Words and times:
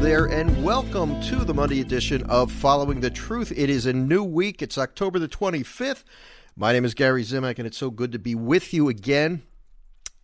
There, 0.00 0.24
and 0.24 0.64
welcome 0.64 1.20
to 1.20 1.44
the 1.44 1.52
Monday 1.52 1.82
edition 1.82 2.22
of 2.30 2.50
Following 2.50 3.00
the 3.00 3.10
Truth. 3.10 3.52
It 3.54 3.68
is 3.68 3.84
a 3.84 3.92
new 3.92 4.24
week. 4.24 4.62
It's 4.62 4.78
October 4.78 5.18
the 5.18 5.28
25th. 5.28 6.04
My 6.56 6.72
name 6.72 6.86
is 6.86 6.94
Gary 6.94 7.22
Zimak, 7.22 7.58
and 7.58 7.66
it's 7.66 7.76
so 7.76 7.90
good 7.90 8.10
to 8.12 8.18
be 8.18 8.34
with 8.34 8.72
you 8.72 8.88
again. 8.88 9.42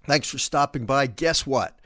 Thanks 0.05 0.31
for 0.31 0.39
stopping 0.39 0.87
by. 0.87 1.09
Guess 1.09 1.47
what? 1.47 1.79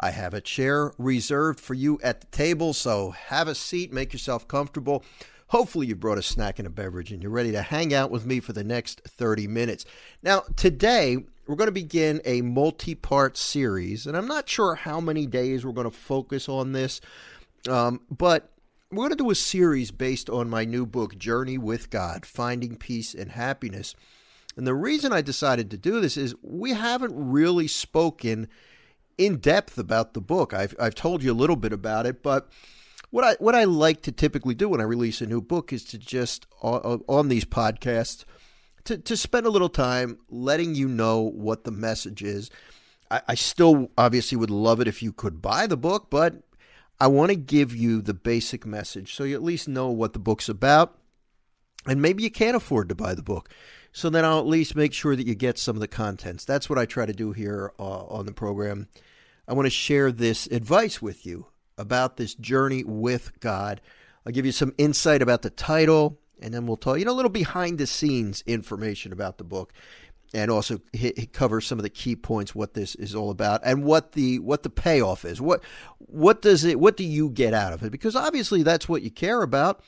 I 0.00 0.10
have 0.10 0.34
a 0.34 0.40
chair 0.40 0.92
reserved 0.98 1.60
for 1.60 1.74
you 1.74 2.00
at 2.02 2.22
the 2.22 2.26
table, 2.26 2.72
so 2.72 3.10
have 3.12 3.46
a 3.46 3.54
seat, 3.54 3.92
make 3.92 4.12
yourself 4.12 4.48
comfortable. 4.48 5.04
Hopefully, 5.48 5.86
you 5.86 5.94
brought 5.94 6.18
a 6.18 6.22
snack 6.22 6.58
and 6.58 6.66
a 6.66 6.70
beverage, 6.70 7.12
and 7.12 7.22
you're 7.22 7.30
ready 7.30 7.52
to 7.52 7.62
hang 7.62 7.94
out 7.94 8.10
with 8.10 8.26
me 8.26 8.40
for 8.40 8.52
the 8.52 8.64
next 8.64 9.00
30 9.02 9.46
minutes. 9.46 9.84
Now, 10.24 10.42
today, 10.56 11.18
we're 11.48 11.56
going 11.56 11.66
to 11.66 11.72
begin 11.72 12.20
a 12.26 12.42
multi 12.42 12.94
part 12.94 13.38
series, 13.38 14.06
and 14.06 14.16
I'm 14.16 14.28
not 14.28 14.48
sure 14.48 14.74
how 14.74 15.00
many 15.00 15.26
days 15.26 15.64
we're 15.64 15.72
going 15.72 15.90
to 15.90 15.96
focus 15.96 16.46
on 16.46 16.72
this, 16.72 17.00
um, 17.66 18.02
but 18.10 18.52
we're 18.90 19.08
going 19.08 19.16
to 19.16 19.24
do 19.24 19.30
a 19.30 19.34
series 19.34 19.90
based 19.90 20.28
on 20.28 20.50
my 20.50 20.66
new 20.66 20.84
book, 20.84 21.16
Journey 21.16 21.56
with 21.56 21.88
God 21.88 22.26
Finding 22.26 22.76
Peace 22.76 23.14
and 23.14 23.32
Happiness. 23.32 23.94
And 24.56 24.66
the 24.66 24.74
reason 24.74 25.12
I 25.12 25.22
decided 25.22 25.70
to 25.70 25.78
do 25.78 26.00
this 26.00 26.18
is 26.18 26.34
we 26.42 26.74
haven't 26.74 27.14
really 27.14 27.66
spoken 27.66 28.48
in 29.16 29.38
depth 29.38 29.78
about 29.78 30.12
the 30.12 30.20
book. 30.20 30.52
I've, 30.52 30.74
I've 30.78 30.94
told 30.94 31.22
you 31.22 31.32
a 31.32 31.34
little 31.34 31.56
bit 31.56 31.72
about 31.72 32.04
it, 32.04 32.22
but 32.22 32.50
what 33.10 33.24
I 33.24 33.36
what 33.38 33.54
I 33.54 33.64
like 33.64 34.02
to 34.02 34.12
typically 34.12 34.54
do 34.54 34.68
when 34.68 34.82
I 34.82 34.84
release 34.84 35.22
a 35.22 35.26
new 35.26 35.40
book 35.40 35.72
is 35.72 35.82
to 35.86 35.98
just 35.98 36.46
on, 36.60 37.02
on 37.08 37.28
these 37.28 37.46
podcasts 37.46 38.26
to, 38.84 38.98
to 38.98 39.16
spend 39.16 39.46
a 39.46 39.50
little 39.50 39.68
time 39.68 40.18
letting 40.28 40.74
you 40.74 40.88
know 40.88 41.20
what 41.20 41.64
the 41.64 41.70
message 41.70 42.22
is. 42.22 42.50
I, 43.10 43.22
I 43.28 43.34
still 43.34 43.90
obviously 43.96 44.36
would 44.36 44.50
love 44.50 44.80
it 44.80 44.88
if 44.88 45.02
you 45.02 45.12
could 45.12 45.42
buy 45.42 45.66
the 45.66 45.76
book, 45.76 46.08
but 46.10 46.42
I 47.00 47.06
want 47.06 47.30
to 47.30 47.36
give 47.36 47.74
you 47.74 48.02
the 48.02 48.14
basic 48.14 48.66
message 48.66 49.14
so 49.14 49.24
you 49.24 49.34
at 49.34 49.42
least 49.42 49.68
know 49.68 49.88
what 49.88 50.12
the 50.12 50.18
book's 50.18 50.48
about. 50.48 50.98
And 51.86 52.02
maybe 52.02 52.22
you 52.22 52.30
can't 52.30 52.56
afford 52.56 52.88
to 52.88 52.94
buy 52.94 53.14
the 53.14 53.22
book. 53.22 53.48
So 53.92 54.10
then 54.10 54.24
I'll 54.24 54.40
at 54.40 54.46
least 54.46 54.76
make 54.76 54.92
sure 54.92 55.16
that 55.16 55.26
you 55.26 55.34
get 55.34 55.58
some 55.58 55.76
of 55.76 55.80
the 55.80 55.88
contents. 55.88 56.44
That's 56.44 56.68
what 56.68 56.78
I 56.78 56.84
try 56.86 57.06
to 57.06 57.12
do 57.12 57.32
here 57.32 57.72
uh, 57.78 58.04
on 58.06 58.26
the 58.26 58.32
program. 58.32 58.88
I 59.46 59.54
want 59.54 59.66
to 59.66 59.70
share 59.70 60.12
this 60.12 60.46
advice 60.48 61.00
with 61.00 61.24
you 61.24 61.46
about 61.78 62.16
this 62.16 62.34
journey 62.34 62.84
with 62.84 63.40
God. 63.40 63.80
I'll 64.26 64.32
give 64.32 64.44
you 64.44 64.52
some 64.52 64.74
insight 64.76 65.22
about 65.22 65.42
the 65.42 65.50
title, 65.50 66.20
and 66.40 66.52
then 66.52 66.66
we'll 66.66 66.76
talk, 66.76 66.98
you 66.98 67.04
know, 67.04 67.12
a 67.12 67.14
little 67.14 67.30
behind 67.30 67.78
the 67.78 67.86
scenes 67.86 68.42
information 68.46 69.12
about 69.12 69.38
the 69.38 69.44
book, 69.44 69.72
and 70.34 70.50
also 70.50 70.80
hit, 70.92 71.32
cover 71.32 71.60
some 71.60 71.78
of 71.78 71.82
the 71.82 71.90
key 71.90 72.14
points, 72.14 72.54
what 72.54 72.74
this 72.74 72.94
is 72.96 73.14
all 73.14 73.30
about, 73.30 73.60
and 73.64 73.84
what 73.84 74.12
the 74.12 74.38
what 74.40 74.62
the 74.62 74.70
payoff 74.70 75.24
is. 75.24 75.40
What 75.40 75.62
what 75.98 76.42
does 76.42 76.64
it? 76.64 76.78
What 76.78 76.96
do 76.96 77.04
you 77.04 77.30
get 77.30 77.54
out 77.54 77.72
of 77.72 77.82
it? 77.82 77.90
Because 77.90 78.16
obviously 78.16 78.62
that's 78.62 78.88
what 78.88 79.02
you 79.02 79.10
care 79.10 79.42
about. 79.42 79.82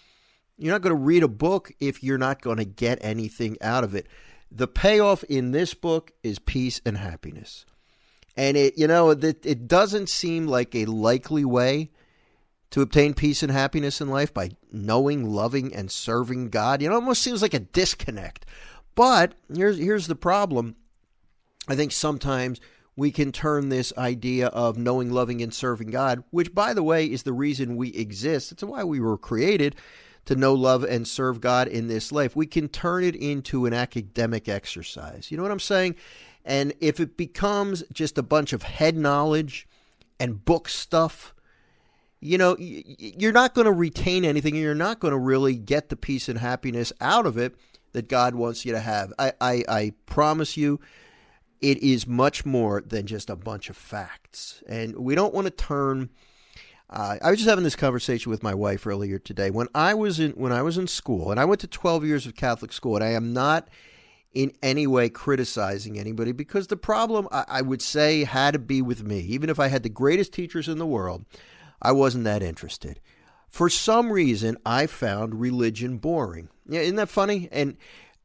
You're 0.57 0.73
not 0.73 0.83
going 0.83 0.97
to 0.97 1.03
read 1.03 1.23
a 1.23 1.29
book 1.29 1.73
if 1.81 2.03
you're 2.03 2.19
not 2.19 2.43
going 2.43 2.59
to 2.59 2.67
get 2.67 2.99
anything 3.01 3.57
out 3.63 3.83
of 3.83 3.95
it. 3.95 4.07
The 4.53 4.69
payoff 4.69 5.25
in 5.25 5.53
this 5.53 5.73
book 5.73 6.13
is 6.23 6.39
peace 6.39 6.81
and 6.85 6.99
happiness. 6.99 7.65
And 8.37 8.57
it, 8.57 8.77
you 8.77 8.87
know, 8.87 9.11
it, 9.11 9.47
it 9.47 9.69
doesn't 9.69 10.09
seem 10.09 10.47
like 10.47 10.75
a 10.75 10.85
likely 10.85 11.45
way 11.45 11.91
to 12.71 12.83
obtain 12.83 13.15
peace 13.15 13.43
and 13.43 13.51
happiness 13.51 14.01
in 14.01 14.09
life 14.09 14.33
by 14.33 14.51
knowing, 14.73 15.25
loving, 15.25 15.75
and 15.75 15.91
serving 15.91 16.51
God. 16.51 16.81
You 16.81 16.89
know, 16.89 16.95
it 16.95 17.01
almost 17.01 17.23
seems 17.23 17.43
like 17.43 17.55
a 17.55 17.61
disconnect. 17.61 18.47
But 18.95 19.35
here's 19.53 19.79
here's 19.79 20.07
the 20.07 20.17
problem. 20.17 20.77
I 21.69 21.77
think 21.77 21.93
sometimes 21.93 22.61
we 22.97 23.11
can 23.11 23.33
turn 23.33 23.69
this 23.69 23.93
idea 23.97 24.49
of 24.49 24.77
knowing, 24.77 25.11
loving, 25.11 25.41
and 25.41 25.55
serving 25.55 25.91
God, 25.91 26.23
which, 26.31 26.55
by 26.55 26.75
the 26.75 26.83
way, 26.83 27.07
is 27.07 27.23
the 27.23 27.33
reason 27.33 27.77
we 27.77 27.91
exist. 27.91 28.53
It's 28.53 28.63
why 28.63 28.85
we 28.85 29.01
were 29.01 29.17
created 29.17 29.77
to 30.27 30.37
know, 30.37 30.53
love, 30.53 30.85
and 30.85 31.09
serve 31.09 31.41
God 31.41 31.67
in 31.67 31.89
this 31.89 32.13
life. 32.13 32.37
We 32.37 32.47
can 32.47 32.69
turn 32.69 33.05
it 33.05 33.17
into 33.17 33.67
an 33.67 33.73
academic 33.73 34.49
exercise. 34.49 35.31
You 35.31 35.37
know 35.37 35.43
what 35.43 35.53
I'm 35.53 35.61
saying? 35.61 35.97
And 36.45 36.75
if 36.81 37.01
it 37.01 37.17
becomes 37.17 37.85
just 37.93 38.19
a 38.19 38.23
bunch 38.23 38.53
of 38.53 38.65
head 38.65 38.97
knowledge 38.97 39.67
and 40.19 40.45
book 40.45 40.69
stuff, 40.69 41.35
you 42.21 42.37
know, 42.37 42.57
you're 42.59 43.33
not 43.33 43.55
going 43.55 43.65
to 43.65 43.73
retain 43.73 44.25
anything 44.25 44.55
and 44.55 44.63
you're 44.63 44.75
not 44.75 45.01
going 45.01 45.13
to 45.13 45.19
really 45.19 45.55
get 45.55 45.89
the 45.89 45.97
peace 45.97 46.29
and 46.29 46.39
happiness 46.39 46.93
out 47.01 47.27
of 47.27 47.39
it 47.39 47.55
that 47.93 48.09
God 48.09 48.35
wants 48.35 48.65
you 48.65 48.73
to 48.73 48.81
have. 48.81 49.13
I, 49.19 49.33
I, 49.41 49.65
I 49.69 49.93
promise 50.07 50.57
you, 50.57 50.81
it 51.61 51.79
is 51.79 52.07
much 52.07 52.45
more 52.45 52.83
than 52.83 53.07
just 53.07 53.31
a 53.31 53.37
bunch 53.37 53.71
of 53.71 53.77
facts. 53.77 54.63
And 54.69 54.97
we 54.97 55.15
don't 55.15 55.35
want 55.35 55.47
to 55.47 55.51
turn. 55.51 56.11
Uh, 56.89 57.17
I 57.23 57.31
was 57.31 57.39
just 57.39 57.49
having 57.49 57.65
this 57.65 57.77
conversation 57.77 58.31
with 58.31 58.43
my 58.43 58.55
wife 58.55 58.87
earlier 58.87 59.19
today. 59.19 59.51
When 59.51 59.69
I 59.75 59.95
was 59.95 60.21
in 60.21 60.33
when 60.33 60.53
I 60.53 60.63
was 60.63 60.79
in 60.79 60.87
school, 60.87 61.31
and 61.31 61.39
I 61.39 61.45
went 61.45 61.61
to 61.61 61.67
12 61.67 62.05
years 62.05 62.27
of 62.27 62.35
Catholic 62.35 62.73
school, 62.73 62.97
and 62.97 63.05
I 63.05 63.11
am 63.11 63.33
not 63.33 63.69
in 64.33 64.53
any 64.63 64.87
way 64.87 65.09
criticizing 65.09 65.99
anybody 65.99 66.33
because 66.33 66.69
the 66.69 66.77
problem, 66.77 67.29
I, 67.33 67.45
I 67.49 67.63
would 67.63 67.83
say, 67.83 68.25
had 68.25 68.53
to 68.53 68.59
be 68.59 68.81
with 68.81 69.03
me. 69.03 69.21
Even 69.21 69.51
if 69.51 69.59
I 69.59 69.69
had 69.69 69.83
the 69.83 69.89
greatest 69.89 70.33
teachers 70.33 70.69
in 70.69 70.79
the 70.79 70.87
world, 70.87 71.25
I 71.81 71.93
wasn't 71.93 72.25
that 72.25 72.43
interested. 72.43 73.01
For 73.49 73.69
some 73.69 74.13
reason, 74.13 74.57
I 74.65 74.87
found 74.87 75.41
religion 75.41 75.99
boring. 75.99 76.49
Yeah, 76.67 76.81
isn't 76.81 76.97
that 76.97 77.09
funny? 77.09 77.49
And 77.51 77.77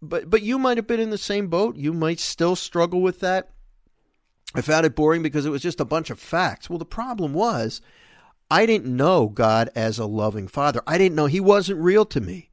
but 0.01 0.29
but 0.29 0.41
you 0.41 0.59
might 0.59 0.77
have 0.77 0.87
been 0.87 0.99
in 0.99 1.09
the 1.09 1.17
same 1.17 1.47
boat. 1.47 1.75
You 1.75 1.93
might 1.93 2.19
still 2.19 2.55
struggle 2.55 3.01
with 3.01 3.21
that. 3.21 3.49
I 4.53 4.61
found 4.61 4.85
it 4.85 4.95
boring 4.95 5.23
because 5.23 5.45
it 5.45 5.49
was 5.49 5.61
just 5.61 5.81
a 5.81 5.85
bunch 5.85 6.09
of 6.09 6.19
facts. 6.19 6.69
Well, 6.69 6.79
the 6.79 6.85
problem 6.85 7.33
was 7.33 7.81
I 8.49 8.65
didn't 8.65 8.95
know 8.95 9.27
God 9.27 9.69
as 9.75 9.97
a 9.97 10.05
loving 10.05 10.47
father. 10.47 10.81
I 10.85 10.97
didn't 10.97 11.15
know 11.15 11.25
he 11.25 11.39
wasn't 11.39 11.79
real 11.79 12.05
to 12.05 12.21
me. 12.21 12.49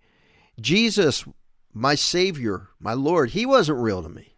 Jesus 0.60 1.24
my 1.72 1.94
Savior, 1.94 2.68
my 2.78 2.92
Lord, 2.92 3.30
He 3.30 3.46
wasn't 3.46 3.78
real 3.78 4.02
to 4.02 4.08
me. 4.08 4.34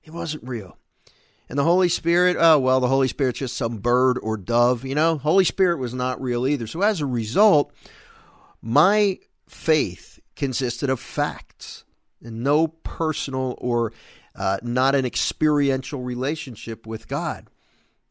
He 0.00 0.10
wasn't 0.10 0.46
real. 0.46 0.78
And 1.50 1.58
the 1.58 1.64
Holy 1.64 1.88
Spirit, 1.88 2.36
oh, 2.38 2.60
well, 2.60 2.78
the 2.78 2.86
Holy 2.86 3.08
Spirit's 3.08 3.40
just 3.40 3.56
some 3.56 3.78
bird 3.78 4.20
or 4.22 4.36
dove. 4.36 4.84
You 4.84 4.94
know, 4.94 5.18
Holy 5.18 5.44
Spirit 5.44 5.78
was 5.78 5.92
not 5.92 6.22
real 6.22 6.46
either. 6.46 6.68
So 6.68 6.80
as 6.82 7.00
a 7.00 7.06
result, 7.06 7.72
my 8.62 9.18
faith 9.48 10.20
consisted 10.36 10.88
of 10.88 11.00
facts 11.00 11.84
and 12.22 12.44
no 12.44 12.68
personal 12.68 13.56
or 13.58 13.92
uh, 14.36 14.58
not 14.62 14.94
an 14.94 15.04
experiential 15.04 16.02
relationship 16.02 16.86
with 16.86 17.08
God. 17.08 17.48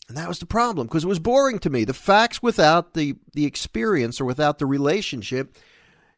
And 0.09 0.17
that 0.17 0.27
was 0.27 0.39
the 0.39 0.45
problem 0.45 0.87
because 0.87 1.05
it 1.05 1.07
was 1.07 1.19
boring 1.19 1.59
to 1.59 1.69
me. 1.69 1.85
The 1.85 1.93
facts 1.93 2.43
without 2.43 2.93
the, 2.93 3.15
the 3.33 3.45
experience 3.45 4.19
or 4.19 4.25
without 4.25 4.59
the 4.59 4.65
relationship, 4.65 5.55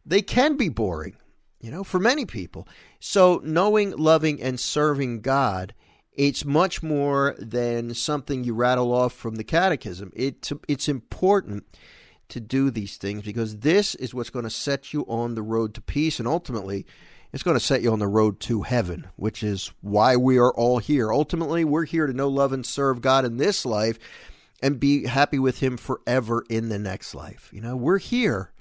they 0.03 0.23
can 0.23 0.57
be 0.57 0.69
boring 0.69 1.17
you 1.59 1.69
know, 1.69 1.83
for 1.83 1.99
many 1.99 2.25
people. 2.25 2.67
So 2.99 3.39
knowing, 3.43 3.91
loving, 3.91 4.41
and 4.41 4.59
serving 4.59 5.21
God, 5.21 5.75
it's 6.13 6.45
much 6.45 6.83
more 6.83 7.35
than 7.39 7.93
something 7.93 8.43
you 8.43 8.53
rattle 8.53 8.93
off 8.93 9.13
from 9.13 9.35
the 9.35 9.43
catechism. 9.43 10.11
It, 10.15 10.49
it's 10.67 10.89
important 10.89 11.65
to 12.29 12.39
do 12.39 12.69
these 12.69 12.97
things 12.97 13.23
because 13.23 13.59
this 13.59 13.95
is 13.95 14.13
what's 14.13 14.29
going 14.29 14.43
to 14.43 14.49
set 14.49 14.93
you 14.93 15.03
on 15.03 15.35
the 15.35 15.41
road 15.41 15.73
to 15.73 15.81
peace 15.81 16.19
and 16.19 16.27
ultimately 16.27 16.85
it's 17.33 17.43
going 17.43 17.57
to 17.57 17.63
set 17.63 17.81
you 17.81 17.93
on 17.93 17.99
the 17.99 18.07
road 18.07 18.39
to 18.41 18.63
heaven, 18.63 19.07
which 19.15 19.41
is 19.41 19.71
why 19.79 20.17
we 20.17 20.37
are 20.37 20.51
all 20.51 20.79
here. 20.79 21.13
Ultimately, 21.13 21.63
we're 21.63 21.85
here 21.85 22.05
to 22.05 22.13
know, 22.13 22.27
love, 22.27 22.51
and 22.51 22.65
serve 22.65 23.01
God 23.01 23.23
in 23.23 23.37
this 23.37 23.65
life 23.65 23.97
and 24.61 24.79
be 24.79 25.05
happy 25.05 25.39
with 25.39 25.59
Him 25.59 25.77
forever 25.77 26.43
in 26.49 26.69
the 26.69 26.79
next 26.79 27.15
life. 27.15 27.49
You 27.53 27.61
know, 27.61 27.75
we're 27.75 27.99
here. 27.99 28.51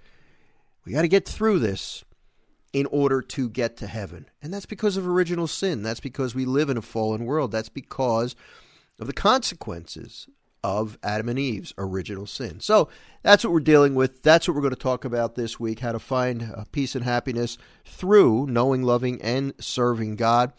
We 0.85 0.93
got 0.93 1.03
to 1.03 1.09
get 1.09 1.29
through 1.29 1.59
this 1.59 2.05
in 2.73 2.87
order 2.87 3.21
to 3.21 3.49
get 3.49 3.77
to 3.79 3.87
heaven. 3.87 4.27
And 4.43 4.55
that's 4.55 4.67
because 4.67 4.97
of 4.97 5.07
original 5.07 5.47
sin. 5.47 5.83
That's 5.83 6.01
because 6.01 6.35
we 6.35 6.45
live 6.45 6.71
in 6.71 6.77
a 6.77 6.83
fallen 6.83 7.25
world. 7.25 7.51
That's 7.51 7.69
because 7.69 8.37
of 8.99 9.07
the 9.07 9.13
consequences 9.13 10.29
of 10.63 10.99
Adam 11.03 11.29
and 11.29 11.39
Eve's 11.39 11.73
original 11.79 12.27
sin. 12.27 12.61
So 12.61 12.89
that's 13.23 13.45
what 13.45 13.53
we're 13.53 13.61
dealing 13.61 13.95
with. 13.95 14.23
That's 14.23 14.47
what 14.47 14.55
we're 14.55 14.61
going 14.61 14.75
to 14.75 14.81
talk 14.81 15.05
about 15.05 15.35
this 15.35 15.59
week 15.59 15.81
how 15.81 15.93
to 15.93 15.99
find 15.99 16.43
uh, 16.43 16.65
peace 16.71 16.95
and 16.95 17.05
happiness 17.05 17.57
through 17.85 18.47
knowing, 18.47 18.83
loving, 18.83 19.21
and 19.23 19.55
serving 19.59 20.17
God. 20.17 20.53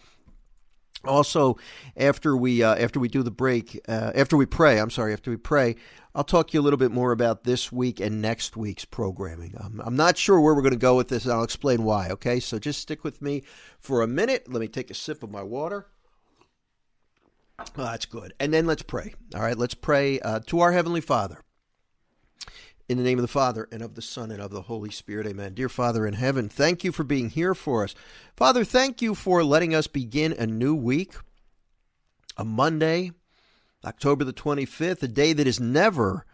Also, 1.03 1.57
after 1.97 2.37
we 2.37 2.61
uh, 2.61 2.75
after 2.75 2.99
we 2.99 3.07
do 3.07 3.23
the 3.23 3.31
break, 3.31 3.79
uh, 3.87 4.11
after 4.13 4.37
we 4.37 4.45
pray, 4.45 4.79
I'm 4.79 4.91
sorry, 4.91 5.13
after 5.13 5.31
we 5.31 5.37
pray, 5.37 5.75
I'll 6.13 6.25
talk 6.25 6.49
to 6.49 6.53
you 6.53 6.59
a 6.59 6.63
little 6.63 6.77
bit 6.77 6.91
more 6.91 7.13
about 7.13 7.45
this 7.45 7.71
week 7.71 8.01
and 8.01 8.21
next 8.21 8.57
week's 8.57 8.83
programming. 8.83 9.55
Um, 9.57 9.81
I'm 9.83 9.95
not 9.95 10.17
sure 10.17 10.41
where 10.41 10.53
we're 10.53 10.61
going 10.61 10.73
to 10.73 10.77
go 10.77 10.97
with 10.97 11.07
this, 11.07 11.23
and 11.23 11.33
I'll 11.33 11.43
explain 11.43 11.83
why. 11.83 12.09
Okay, 12.09 12.39
so 12.41 12.59
just 12.59 12.81
stick 12.81 13.03
with 13.03 13.21
me 13.21 13.43
for 13.79 14.01
a 14.01 14.07
minute. 14.07 14.51
Let 14.51 14.59
me 14.59 14.67
take 14.67 14.91
a 14.91 14.93
sip 14.93 15.23
of 15.23 15.31
my 15.31 15.43
water. 15.43 15.87
Oh, 17.59 17.65
that's 17.75 18.05
good. 18.05 18.33
And 18.39 18.53
then 18.53 18.65
let's 18.65 18.81
pray. 18.81 19.13
All 19.33 19.41
right, 19.41 19.57
let's 19.57 19.73
pray 19.73 20.19
uh, 20.19 20.41
to 20.47 20.59
our 20.59 20.73
Heavenly 20.73 21.01
Father. 21.01 21.41
In 22.89 22.97
the 22.97 23.03
name 23.03 23.19
of 23.19 23.21
the 23.21 23.29
Father, 23.29 23.69
and 23.71 23.81
of 23.81 23.95
the 23.95 24.01
Son, 24.01 24.31
and 24.31 24.41
of 24.41 24.51
the 24.51 24.63
Holy 24.63 24.91
Spirit, 24.91 25.25
amen. 25.25 25.53
Dear 25.53 25.69
Father 25.69 26.05
in 26.05 26.13
heaven, 26.13 26.49
thank 26.49 26.83
you 26.83 26.91
for 26.91 27.05
being 27.05 27.29
here 27.29 27.55
for 27.55 27.85
us. 27.85 27.95
Father, 28.35 28.65
thank 28.65 29.01
you 29.01 29.15
for 29.15 29.45
letting 29.45 29.73
us 29.73 29.87
begin 29.87 30.33
a 30.33 30.45
new 30.45 30.75
week, 30.75 31.13
a 32.35 32.43
Monday, 32.43 33.11
October 33.85 34.23
the 34.23 34.33
25th, 34.33 35.03
a 35.03 35.07
day 35.07 35.33
that 35.33 35.45
has 35.45 35.59
never 35.59 36.25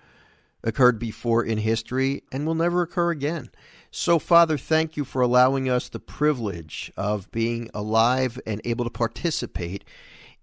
occurred 0.63 0.99
before 0.99 1.43
in 1.43 1.59
history 1.59 2.23
and 2.31 2.45
will 2.45 2.55
never 2.55 2.81
occur 2.81 3.11
again. 3.11 3.49
So, 3.91 4.19
Father, 4.19 4.57
thank 4.57 4.97
you 4.97 5.05
for 5.05 5.21
allowing 5.21 5.69
us 5.69 5.89
the 5.89 5.99
privilege 5.99 6.91
of 6.97 7.31
being 7.31 7.69
alive 7.73 8.39
and 8.45 8.61
able 8.65 8.83
to 8.83 8.91
participate 8.91 9.85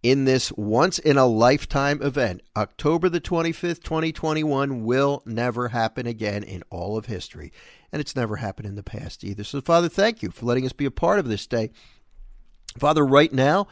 in 0.02 0.24
this 0.24 0.52
once 0.52 0.98
in 0.98 1.16
a 1.16 1.26
lifetime 1.26 2.02
event. 2.02 2.42
October 2.56 3.08
the 3.08 3.20
25th, 3.20 3.82
2021 3.82 4.84
will 4.84 5.22
never 5.24 5.68
happen 5.68 6.06
again 6.06 6.42
in 6.42 6.62
all 6.70 6.96
of 6.96 7.06
history. 7.06 7.52
And 7.92 8.00
it's 8.00 8.16
never 8.16 8.36
happened 8.36 8.68
in 8.68 8.74
the 8.74 8.82
past 8.82 9.24
either. 9.24 9.44
So, 9.44 9.60
Father, 9.60 9.88
thank 9.88 10.22
you 10.22 10.30
for 10.30 10.46
letting 10.46 10.66
us 10.66 10.72
be 10.72 10.84
a 10.84 10.90
part 10.90 11.18
of 11.18 11.28
this 11.28 11.46
day. 11.46 11.70
Father, 12.78 13.04
right 13.04 13.32
now, 13.32 13.68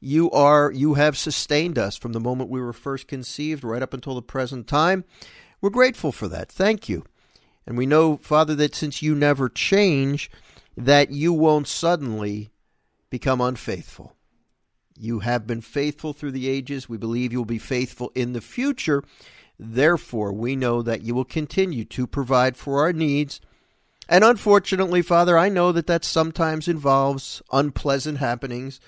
you 0.00 0.30
are 0.30 0.70
you 0.70 0.94
have 0.94 1.16
sustained 1.16 1.78
us 1.78 1.96
from 1.96 2.12
the 2.12 2.20
moment 2.20 2.50
we 2.50 2.60
were 2.60 2.72
first 2.72 3.08
conceived 3.08 3.64
right 3.64 3.82
up 3.82 3.94
until 3.94 4.14
the 4.14 4.22
present 4.22 4.66
time. 4.66 5.04
We're 5.60 5.70
grateful 5.70 6.12
for 6.12 6.28
that. 6.28 6.50
Thank 6.50 6.88
you. 6.88 7.04
And 7.66 7.76
we 7.76 7.86
know, 7.86 8.16
Father, 8.16 8.54
that 8.56 8.74
since 8.74 9.02
you 9.02 9.14
never 9.14 9.48
change, 9.48 10.30
that 10.76 11.10
you 11.10 11.32
won't 11.32 11.66
suddenly 11.66 12.50
become 13.10 13.40
unfaithful. 13.40 14.14
You 14.98 15.20
have 15.20 15.46
been 15.46 15.60
faithful 15.60 16.12
through 16.12 16.32
the 16.32 16.48
ages. 16.48 16.88
We 16.88 16.96
believe 16.96 17.32
you 17.32 17.38
will 17.38 17.44
be 17.44 17.58
faithful 17.58 18.12
in 18.14 18.32
the 18.32 18.40
future. 18.40 19.02
Therefore, 19.58 20.32
we 20.32 20.56
know 20.56 20.82
that 20.82 21.02
you 21.02 21.14
will 21.14 21.24
continue 21.24 21.84
to 21.86 22.06
provide 22.06 22.56
for 22.56 22.80
our 22.80 22.92
needs. 22.92 23.40
And 24.08 24.22
unfortunately, 24.22 25.02
Father, 25.02 25.36
I 25.36 25.48
know 25.48 25.72
that 25.72 25.86
that 25.86 26.04
sometimes 26.04 26.68
involves 26.68 27.42
unpleasant 27.52 28.18
happenings. 28.18 28.80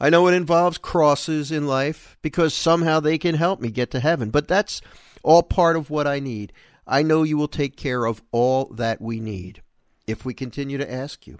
I 0.00 0.08
know 0.08 0.26
it 0.28 0.34
involves 0.34 0.78
crosses 0.78 1.52
in 1.52 1.66
life 1.66 2.16
because 2.22 2.54
somehow 2.54 3.00
they 3.00 3.18
can 3.18 3.34
help 3.34 3.60
me 3.60 3.70
get 3.70 3.90
to 3.90 4.00
heaven. 4.00 4.30
But 4.30 4.48
that's 4.48 4.80
all 5.22 5.42
part 5.42 5.76
of 5.76 5.90
what 5.90 6.06
I 6.06 6.20
need. 6.20 6.54
I 6.86 7.02
know 7.02 7.22
you 7.22 7.36
will 7.36 7.48
take 7.48 7.76
care 7.76 8.06
of 8.06 8.22
all 8.32 8.66
that 8.66 9.02
we 9.02 9.20
need 9.20 9.62
if 10.06 10.24
we 10.24 10.32
continue 10.32 10.78
to 10.78 10.90
ask 10.90 11.26
you. 11.26 11.38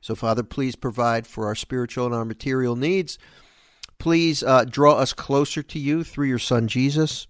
So, 0.00 0.14
Father, 0.14 0.44
please 0.44 0.76
provide 0.76 1.26
for 1.26 1.46
our 1.46 1.56
spiritual 1.56 2.06
and 2.06 2.14
our 2.14 2.24
material 2.24 2.76
needs. 2.76 3.18
Please 3.98 4.42
uh, 4.42 4.64
draw 4.64 4.94
us 4.94 5.12
closer 5.12 5.62
to 5.62 5.78
you 5.78 6.04
through 6.04 6.28
your 6.28 6.38
Son, 6.38 6.68
Jesus. 6.68 7.26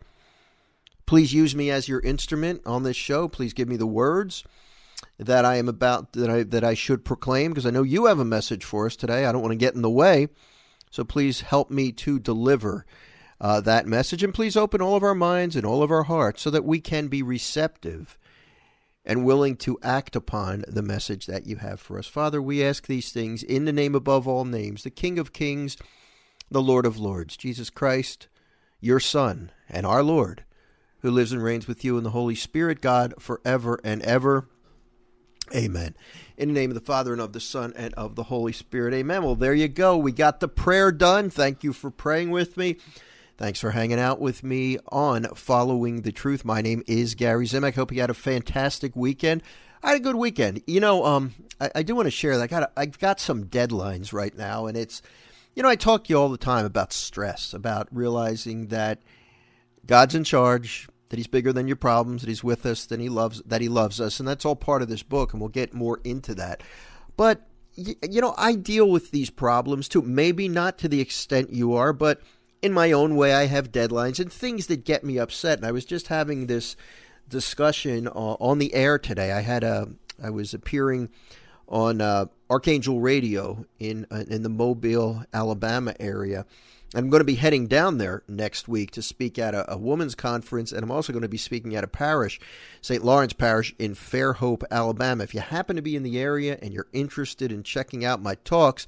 Please 1.07 1.33
use 1.33 1.55
me 1.55 1.71
as 1.71 1.89
your 1.89 2.01
instrument 2.01 2.61
on 2.67 2.83
this 2.83 2.97
show. 2.97 3.29
Please 3.29 3.55
give 3.55 3.69
me 3.69 3.77
the 3.77 3.87
words 3.87 4.45
that 5.19 5.45
I 5.45 5.57
am 5.57 5.69
about 5.69 6.13
that 6.15 6.31
I 6.31 6.43
that 6.45 6.65
I 6.65 6.75
should 6.75 7.05
proclaim 7.05 7.53
because 7.53 7.67
I 7.67 7.71
know 7.71 7.83
you 7.83 8.07
have 8.07 8.19
a 8.19 8.25
message 8.25 8.65
for 8.65 8.87
us 8.87 8.97
today. 8.97 9.25
I 9.25 9.33
don't 9.33 9.43
want 9.43 9.53
to 9.53 9.57
get 9.57 9.75
in 9.75 9.83
the 9.83 9.91
way. 9.91 10.29
So 10.91 11.05
please 11.05 11.41
help 11.41 11.71
me 11.71 11.93
to 11.93 12.19
deliver 12.19 12.87
uh, 13.41 13.61
that 13.63 13.87
message 13.87 14.23
and 14.23 14.33
please 14.33 14.57
open 14.57 14.81
all 14.81 14.97
of 14.97 15.03
our 15.03 15.15
minds 15.15 15.57
and 15.57 15.67
all 15.67 15.83
of 15.83 15.91
our 15.91 16.05
hearts 16.05 16.43
so 16.43 16.51
that 16.51 16.65
we 16.65 16.81
can 16.81 17.09
be 17.09 17.23
receptive 17.23 18.17
and 19.05 19.25
willing 19.25 19.57
to 19.57 19.79
act 19.83 20.17
upon 20.17 20.65
the 20.67 20.83
message 20.83 21.27
that 21.27 21.47
you 21.47 21.57
have 21.57 21.81
for 21.81 21.99
us. 21.99 22.07
Father, 22.07 22.41
we 22.41 22.65
ask 22.65 22.87
these 22.87 23.13
things 23.13 23.43
in 23.43 23.65
the 23.65 23.73
name 23.73 23.95
above 23.95 24.27
all 24.27 24.45
names, 24.45 24.83
the 24.83 24.91
King 24.91 25.19
of 25.19 25.33
Kings, 25.33 25.77
the 26.51 26.63
Lord 26.63 26.87
of 26.87 26.99
Lords, 26.99 27.37
Jesus 27.37 27.71
Christ, 27.71 28.29
your 28.81 29.01
Son, 29.01 29.51
and 29.69 29.85
our 29.85 30.03
Lord, 30.03 30.45
who 31.01 31.11
lives 31.11 31.33
and 31.33 31.43
reigns 31.43 31.67
with 31.67 31.85
you 31.85 31.99
in 31.99 32.05
the 32.05 32.11
Holy 32.11 32.35
Spirit, 32.35 32.81
God, 32.81 33.15
forever 33.19 33.79
and 33.85 34.01
ever. 34.03 34.49
Amen. 35.55 35.95
In 36.37 36.49
the 36.49 36.55
name 36.55 36.71
of 36.71 36.75
the 36.75 36.81
Father, 36.81 37.13
and 37.13 37.21
of 37.21 37.33
the 37.33 37.41
Son, 37.41 37.73
and 37.77 37.93
of 37.95 38.15
the 38.15 38.25
Holy 38.25 38.53
Spirit. 38.53 38.95
Amen. 38.95 39.23
Well, 39.23 39.35
there 39.35 39.55
you 39.55 39.69
go. 39.69 39.97
We 39.97 40.13
got 40.13 40.41
the 40.41 40.49
prayer 40.49 40.91
done. 40.91 41.29
Thank 41.31 41.63
you 41.63 41.73
for 41.73 41.91
praying 41.91 42.31
with 42.31 42.57
me. 42.57 42.77
Thanks 43.37 43.61
for 43.61 43.73
hanging 43.73 43.99
out 43.99 44.21
with 44.21 44.45
me 44.45 44.79
on 44.91 45.25
Following 45.35 46.03
the 46.03 46.13
Truth. 46.13 46.45
My 46.45 46.63
name 46.63 46.83
is 46.87 47.15
Gary 47.15 47.47
Zimak. 47.47 47.75
Hope 47.75 47.93
you 47.93 48.01
had 48.01 48.11
a 48.11 48.15
fantastic 48.15 48.95
weekend. 48.95 49.43
I 49.83 49.89
had 49.89 49.97
a 49.97 50.03
good 50.03 50.17
weekend. 50.17 50.63
You 50.67 50.81
know, 50.81 51.05
um, 51.05 51.35
I, 51.61 51.71
I 51.75 51.83
do 51.83 51.95
want 51.95 52.07
to 52.07 52.11
share 52.11 52.39
that. 52.39 52.45
I 52.45 52.47
got, 52.47 52.73
I've 52.77 52.99
got 52.99 53.21
some 53.21 53.45
deadlines 53.45 54.13
right 54.13 54.35
now, 54.37 54.67
and 54.67 54.77
it's, 54.77 55.03
you 55.55 55.63
know, 55.63 55.69
I 55.69 55.77
talk 55.77 56.05
to 56.05 56.11
you 56.11 56.19
all 56.19 56.29
the 56.29 56.39
time 56.39 56.65
about 56.65 56.93
stress, 56.93 57.53
about 57.53 57.89
realizing 57.91 58.69
that 58.69 59.03
God's 59.85 60.15
in 60.15 60.25
charge, 60.25 60.89
that 61.09 61.17
He's 61.17 61.27
bigger 61.27 61.53
than 61.53 61.67
your 61.67 61.77
problems, 61.77 62.23
that 62.23 62.29
He's 62.29 62.45
with 62.45 62.65
us, 62.67 62.87
that 62.87 63.01
He 63.01 63.09
loves, 63.09 63.43
that 63.43 63.61
He 63.61 63.69
loves 63.69 64.01
us, 64.01 64.19
and 64.19 64.29
that's 64.29 64.45
all 64.45 64.57
part 64.57 64.83
of 64.83 64.89
this 64.89 65.03
book, 65.03 65.33
and 65.33 65.41
we'll 65.41 65.49
get 65.49 65.75
more 65.75 66.01
into 66.05 66.35
that. 66.35 66.63
But 67.17 67.47
you 67.77 68.21
know, 68.21 68.35
I 68.37 68.55
deal 68.55 68.89
with 68.89 69.11
these 69.11 69.31
problems 69.31 69.89
too. 69.89 70.03
Maybe 70.03 70.49
not 70.49 70.79
to 70.79 70.89
the 70.89 71.01
extent 71.01 71.53
you 71.53 71.75
are, 71.75 71.93
but 71.93 72.21
in 72.63 72.73
my 72.73 72.93
own 72.93 73.17
way, 73.17 73.35
I 73.35 73.47
have 73.47 73.73
deadlines 73.73 74.19
and 74.19 74.33
things 74.33 74.69
that 74.69 74.85
get 74.85 75.05
me 75.05 75.19
upset. 75.19 75.59
And 75.59 75.67
I 75.67 75.73
was 75.73 75.85
just 75.85 76.09
having 76.09 76.47
this 76.47 76.77
discussion 77.29 78.07
uh, 78.09 78.11
on 78.11 78.59
the 78.59 78.73
air 78.75 78.99
today. 78.99 79.33
I 79.33 79.41
had 79.41 79.65
a, 79.65 79.89
I 80.23 80.31
was 80.31 80.55
appearing 80.55 81.11
on 81.69 82.01
uh, 82.01 82.27
Archangel 82.49 83.01
Radio 83.01 83.67
in 83.79 84.07
uh, 84.11 84.25
in 84.29 84.43
the 84.43 84.49
Mobile, 84.49 85.25
Alabama 85.33 85.95
area. 85.99 86.47
I'm 86.97 87.11
going 87.11 87.21
to 87.21 87.25
be 87.25 87.35
heading 87.35 87.67
down 87.67 87.99
there 87.99 88.23
next 88.29 88.69
week 88.69 88.93
to 88.93 89.03
speak 89.03 89.39
at 89.39 89.55
a, 89.55 89.73
a 89.73 89.77
women's 89.77 90.15
conference, 90.15 90.71
and 90.71 90.83
I'm 90.83 90.91
also 90.91 91.13
going 91.13 91.23
to 91.23 91.29
be 91.29 91.37
speaking 91.37 91.75
at 91.75 91.83
a 91.83 91.89
parish, 91.89 92.39
St. 92.81 93.05
Lawrence 93.05 93.33
Parish 93.33 93.75
in 93.79 93.95
Fairhope, 93.95 94.63
Alabama. 94.71 95.25
If 95.25 95.35
you 95.35 95.41
happen 95.41 95.77
to 95.77 95.83
be 95.83 95.97
in 95.97 96.05
the 96.05 96.19
area 96.19 96.59
and 96.63 96.73
you're 96.73 96.87
interested 96.93 97.51
in 97.51 97.63
checking 97.65 98.05
out 98.05 98.23
my 98.23 98.37
talks, 98.45 98.87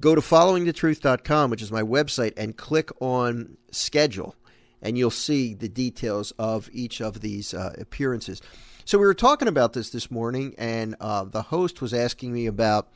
go 0.00 0.14
to 0.14 0.20
followingthetruth.com, 0.20 1.50
which 1.50 1.62
is 1.62 1.70
my 1.70 1.82
website, 1.82 2.32
and 2.36 2.56
click 2.56 2.90
on 3.00 3.56
schedule, 3.70 4.34
and 4.82 4.98
you'll 4.98 5.10
see 5.10 5.54
the 5.54 5.68
details 5.68 6.32
of 6.38 6.68
each 6.72 7.00
of 7.00 7.20
these 7.20 7.54
uh, 7.54 7.74
appearances. 7.78 8.42
So 8.84 8.98
we 8.98 9.06
were 9.06 9.14
talking 9.14 9.48
about 9.48 9.72
this 9.72 9.90
this 9.90 10.10
morning, 10.10 10.54
and 10.58 10.96
uh, 11.00 11.24
the 11.24 11.42
host 11.42 11.80
was 11.80 11.94
asking 11.94 12.32
me 12.32 12.46
about. 12.46 12.88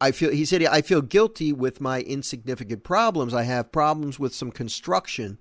I 0.00 0.12
feel 0.12 0.30
he 0.30 0.44
said 0.44 0.62
I 0.64 0.82
feel 0.82 1.02
guilty 1.02 1.52
with 1.52 1.80
my 1.80 2.00
insignificant 2.02 2.84
problems. 2.84 3.34
I 3.34 3.42
have 3.42 3.72
problems 3.72 4.18
with 4.18 4.34
some 4.34 4.50
construction 4.50 5.38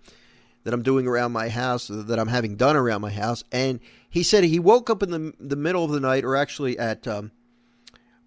that 0.63 0.73
I'm 0.73 0.83
doing 0.83 1.07
around 1.07 1.31
my 1.31 1.49
house, 1.49 1.87
that 1.87 2.19
I'm 2.19 2.27
having 2.27 2.55
done 2.55 2.75
around 2.75 3.01
my 3.01 3.11
house, 3.11 3.43
and 3.51 3.79
he 4.09 4.23
said 4.23 4.43
he 4.43 4.59
woke 4.59 4.89
up 4.89 5.03
in 5.03 5.11
the 5.11 5.33
the 5.39 5.55
middle 5.55 5.83
of 5.83 5.91
the 5.91 5.99
night, 5.99 6.25
or 6.25 6.35
actually 6.35 6.77
at 6.79 7.07
um, 7.07 7.31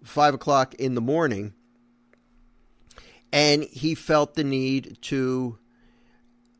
five 0.03 0.33
o'clock 0.33 0.73
in 0.75 0.95
the 0.95 1.01
morning, 1.01 1.53
and 3.33 3.63
he 3.65 3.93
felt 3.93 4.35
the 4.35 4.43
need 4.43 4.97
to 5.01 5.57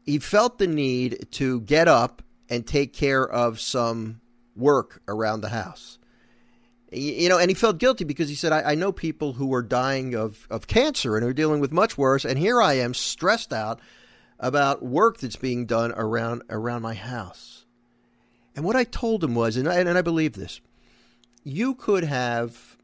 he 0.05 0.19
felt 0.19 0.57
the 0.57 0.67
need 0.67 1.27
to 1.31 1.61
get 1.61 1.87
up 1.87 2.21
and 2.49 2.67
take 2.67 2.93
care 2.93 3.27
of 3.27 3.59
some 3.59 4.19
work 4.55 5.01
around 5.07 5.39
the 5.39 5.49
house 5.49 5.97
you 6.91 7.29
know 7.29 7.37
and 7.37 7.49
he 7.49 7.55
felt 7.55 7.77
guilty 7.77 8.03
because 8.03 8.29
he 8.29 8.35
said 8.35 8.51
i, 8.51 8.71
I 8.71 8.75
know 8.75 8.91
people 8.91 9.33
who 9.33 9.53
are 9.53 9.63
dying 9.63 10.13
of, 10.15 10.47
of 10.49 10.67
cancer 10.67 11.15
and 11.15 11.25
are 11.25 11.33
dealing 11.33 11.59
with 11.59 11.71
much 11.71 11.97
worse 11.97 12.25
and 12.25 12.37
here 12.37 12.61
i 12.61 12.73
am 12.73 12.93
stressed 12.93 13.53
out 13.53 13.79
about 14.39 14.83
work 14.83 15.17
that's 15.19 15.35
being 15.35 15.65
done 15.65 15.93
around 15.95 16.43
around 16.49 16.81
my 16.81 16.93
house 16.93 17.65
and 18.55 18.65
what 18.65 18.75
i 18.75 18.83
told 18.83 19.23
him 19.23 19.35
was 19.35 19.57
and 19.57 19.69
I, 19.69 19.79
and 19.79 19.97
I 19.97 20.01
believe 20.01 20.33
this 20.33 20.61
you 21.43 21.73
could 21.73 22.03
have 22.03 22.77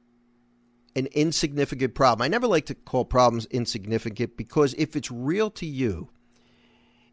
an 0.98 1.08
insignificant 1.12 1.94
problem. 1.94 2.26
I 2.26 2.28
never 2.28 2.48
like 2.48 2.66
to 2.66 2.76
call 2.76 3.06
problems 3.06 3.46
insignificant 3.48 4.36
because 4.36 4.74
if 4.78 4.96
it's 4.96 5.12
real 5.12 5.52
to 5.52 5.66
you, 5.66 6.10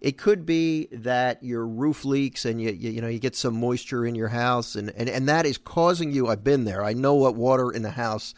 it 0.05 0.19
could 0.19 0.45
be 0.45 0.87
that 0.93 1.43
your 1.43 1.67
roof 1.67 2.05
leaks 2.05 2.45
and 2.45 2.61
you, 2.61 2.71
you, 2.73 2.91
you 2.91 3.01
know 3.01 3.09
you 3.09 3.19
get 3.19 3.35
some 3.35 3.59
moisture 3.59 4.05
in 4.05 4.15
your 4.15 4.29
house 4.29 4.75
and, 4.75 4.91
and, 4.91 5.09
and 5.09 5.27
that 5.31 5.47
is 5.47 5.57
causing 5.57 6.13
you 6.13 6.29
I've 6.29 6.45
been 6.45 6.65
there. 6.65 6.85
I 6.85 6.93
know 6.93 7.15
what 7.15 7.37
water 7.37 7.71
in 7.71 7.81
the 7.81 7.91
house 7.91 8.35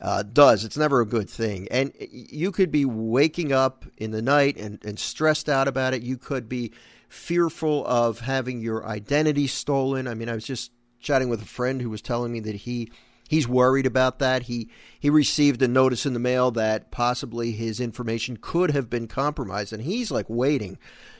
uh, 0.00 0.22
does. 0.22 0.64
It's 0.64 0.78
never 0.78 1.02
a 1.02 1.06
good 1.06 1.28
thing. 1.28 1.68
And 1.70 1.92
you 2.00 2.50
could 2.50 2.70
be 2.70 2.86
waking 2.86 3.52
up 3.52 3.84
in 3.98 4.10
the 4.10 4.22
night 4.22 4.56
and, 4.56 4.82
and 4.86 4.98
stressed 4.98 5.50
out 5.50 5.68
about 5.68 5.92
it. 5.92 6.00
You 6.00 6.16
could 6.16 6.48
be 6.48 6.72
fearful 7.10 7.86
of 7.86 8.20
having 8.20 8.62
your 8.62 8.86
identity 8.86 9.48
stolen. 9.48 10.08
I 10.08 10.14
mean, 10.14 10.30
I 10.30 10.34
was 10.34 10.46
just 10.46 10.72
chatting 10.98 11.28
with 11.28 11.42
a 11.42 11.46
friend 11.46 11.82
who 11.82 11.90
was 11.90 12.00
telling 12.00 12.32
me 12.32 12.40
that 12.40 12.54
he 12.54 12.90
he's 13.28 13.48
worried 13.48 13.86
about 13.86 14.18
that. 14.18 14.44
He 14.44 14.68
he 14.98 15.10
received 15.10 15.62
a 15.62 15.68
notice 15.68 16.06
in 16.06 16.12
the 16.12 16.18
mail 16.20 16.50
that 16.52 16.90
possibly 16.90 17.52
his 17.52 17.80
information 17.80 18.38
could 18.40 18.70
have 18.72 18.90
been 18.90 19.08
compromised 19.08 19.72
and 19.72 19.82
he's 19.82 20.10
like 20.10 20.26
waiting 20.28 20.78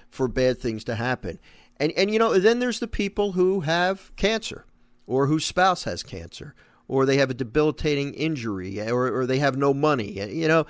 for 0.09 0.29
bad 0.29 0.59
things 0.59 0.85
to 0.85 0.95
happen. 0.95 1.39
And 1.79 1.93
and 1.93 2.11
you 2.11 2.19
know, 2.19 2.39
then 2.39 2.59
there's 2.59 2.81
the 2.81 2.89
people 2.89 3.33
who 3.33 3.61
have 3.61 4.15
cancer 4.17 4.65
or 5.07 5.27
whose 5.27 5.45
spouse 5.45 5.85
has 5.85 6.03
cancer 6.03 6.55
or 6.89 7.05
they 7.05 7.17
have 7.17 7.31
a 7.31 7.35
debilitating 7.35 8.15
injury 8.15 8.81
or 8.81 9.13
or 9.15 9.27
they 9.27 9.39
have 9.39 9.57
no 9.57 9.75
money, 9.75 10.13
you 10.33 10.49
know. 10.49 10.67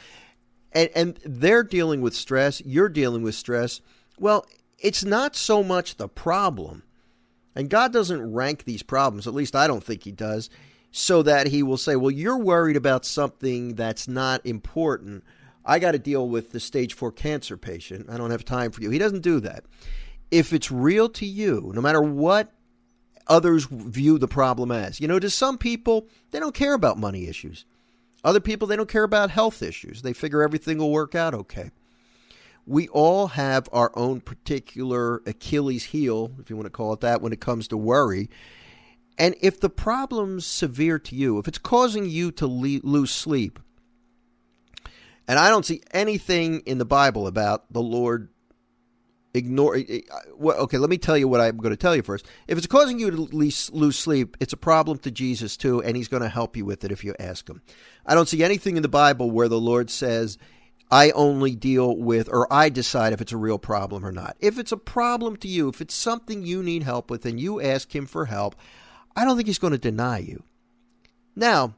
And 0.72 0.90
and 0.94 1.18
they're 1.24 1.62
dealing 1.62 2.00
with 2.00 2.14
stress, 2.14 2.60
you're 2.64 2.88
dealing 2.88 3.22
with 3.22 3.34
stress. 3.34 3.80
Well, 4.18 4.46
it's 4.78 5.04
not 5.04 5.36
so 5.36 5.62
much 5.62 5.96
the 5.96 6.08
problem. 6.08 6.82
And 7.54 7.70
God 7.70 7.92
doesn't 7.92 8.34
rank 8.34 8.64
these 8.64 8.82
problems, 8.82 9.26
at 9.26 9.34
least 9.34 9.56
I 9.56 9.66
don't 9.66 9.82
think 9.82 10.04
He 10.04 10.12
does, 10.12 10.50
so 10.90 11.22
that 11.22 11.48
He 11.48 11.62
will 11.62 11.76
say, 11.76 11.96
well, 11.96 12.10
you're 12.10 12.38
worried 12.38 12.76
about 12.76 13.04
something 13.04 13.74
that's 13.74 14.08
not 14.08 14.44
important. 14.44 15.24
I 15.64 15.78
got 15.78 15.92
to 15.92 15.98
deal 15.98 16.28
with 16.28 16.52
the 16.52 16.60
stage 16.60 16.94
four 16.94 17.12
cancer 17.12 17.56
patient. 17.56 18.08
I 18.08 18.16
don't 18.16 18.30
have 18.30 18.44
time 18.44 18.70
for 18.70 18.82
you. 18.82 18.90
He 18.90 18.98
doesn't 18.98 19.22
do 19.22 19.40
that. 19.40 19.64
If 20.30 20.52
it's 20.52 20.70
real 20.70 21.08
to 21.10 21.26
you, 21.26 21.72
no 21.74 21.80
matter 21.80 22.02
what 22.02 22.52
others 23.28 23.66
view 23.70 24.18
the 24.18 24.28
problem 24.28 24.70
as, 24.70 25.00
you 25.00 25.08
know, 25.08 25.18
to 25.18 25.30
some 25.30 25.58
people, 25.58 26.08
they 26.30 26.40
don't 26.40 26.54
care 26.54 26.74
about 26.74 26.98
money 26.98 27.26
issues. 27.26 27.64
Other 28.24 28.40
people, 28.40 28.66
they 28.66 28.76
don't 28.76 28.88
care 28.88 29.04
about 29.04 29.30
health 29.30 29.62
issues. 29.62 30.02
They 30.02 30.12
figure 30.12 30.42
everything 30.42 30.78
will 30.78 30.90
work 30.90 31.14
out 31.14 31.34
okay 31.34 31.70
we 32.66 32.88
all 32.88 33.28
have 33.28 33.68
our 33.72 33.92
own 33.94 34.20
particular 34.20 35.22
Achilles 35.24 35.84
heel, 35.84 36.32
if 36.40 36.50
you 36.50 36.56
want 36.56 36.66
to 36.66 36.70
call 36.70 36.92
it 36.92 37.00
that, 37.00 37.22
when 37.22 37.32
it 37.32 37.40
comes 37.40 37.68
to 37.68 37.76
worry. 37.76 38.28
And 39.18 39.34
if 39.40 39.60
the 39.60 39.70
problem's 39.70 40.44
severe 40.44 40.98
to 40.98 41.14
you, 41.14 41.38
if 41.38 41.48
it's 41.48 41.58
causing 41.58 42.06
you 42.06 42.30
to 42.32 42.46
le- 42.46 42.80
lose 42.82 43.10
sleep, 43.10 43.58
and 45.28 45.38
I 45.38 45.48
don't 45.48 45.64
see 45.64 45.82
anything 45.92 46.60
in 46.60 46.78
the 46.78 46.84
Bible 46.84 47.26
about 47.26 47.72
the 47.72 47.82
Lord 47.82 48.28
ignore. 49.36 49.76
Eh, 49.76 49.84
eh, 49.88 50.00
well, 50.36 50.56
okay, 50.58 50.78
let 50.78 50.90
me 50.90 50.98
tell 50.98 51.16
you 51.16 51.28
what 51.28 51.40
I'm 51.40 51.56
going 51.58 51.70
to 51.70 51.76
tell 51.76 51.94
you 51.94 52.02
first. 52.02 52.26
If 52.48 52.58
it's 52.58 52.66
causing 52.66 52.98
you 52.98 53.10
to 53.10 53.16
lose 53.16 53.96
sleep, 53.96 54.36
it's 54.40 54.52
a 54.52 54.56
problem 54.56 54.98
to 54.98 55.10
Jesus 55.10 55.56
too, 55.56 55.82
and 55.82 55.96
He's 55.96 56.08
going 56.08 56.22
to 56.22 56.28
help 56.28 56.56
you 56.56 56.64
with 56.64 56.84
it 56.84 56.92
if 56.92 57.04
you 57.04 57.14
ask 57.18 57.48
Him. 57.48 57.62
I 58.04 58.14
don't 58.14 58.28
see 58.28 58.42
anything 58.42 58.76
in 58.76 58.82
the 58.82 58.88
Bible 58.88 59.30
where 59.30 59.48
the 59.48 59.60
Lord 59.60 59.90
says 59.90 60.38
I 60.90 61.10
only 61.10 61.54
deal 61.54 61.96
with, 61.96 62.28
or 62.30 62.52
I 62.52 62.68
decide 62.68 63.12
if 63.12 63.20
it's 63.20 63.32
a 63.32 63.36
real 63.36 63.58
problem 63.58 64.04
or 64.04 64.12
not. 64.12 64.36
If 64.40 64.58
it's 64.58 64.72
a 64.72 64.76
problem 64.76 65.36
to 65.38 65.48
you, 65.48 65.68
if 65.68 65.80
it's 65.80 65.94
something 65.94 66.42
you 66.42 66.62
need 66.62 66.84
help 66.84 67.10
with 67.10 67.26
and 67.26 67.40
you 67.40 67.60
ask 67.60 67.94
him 67.94 68.06
for 68.06 68.26
help, 68.26 68.54
I 69.16 69.24
don't 69.24 69.36
think 69.36 69.48
he's 69.48 69.58
going 69.58 69.72
to 69.72 69.78
deny 69.78 70.18
you. 70.18 70.44
Now, 71.34 71.74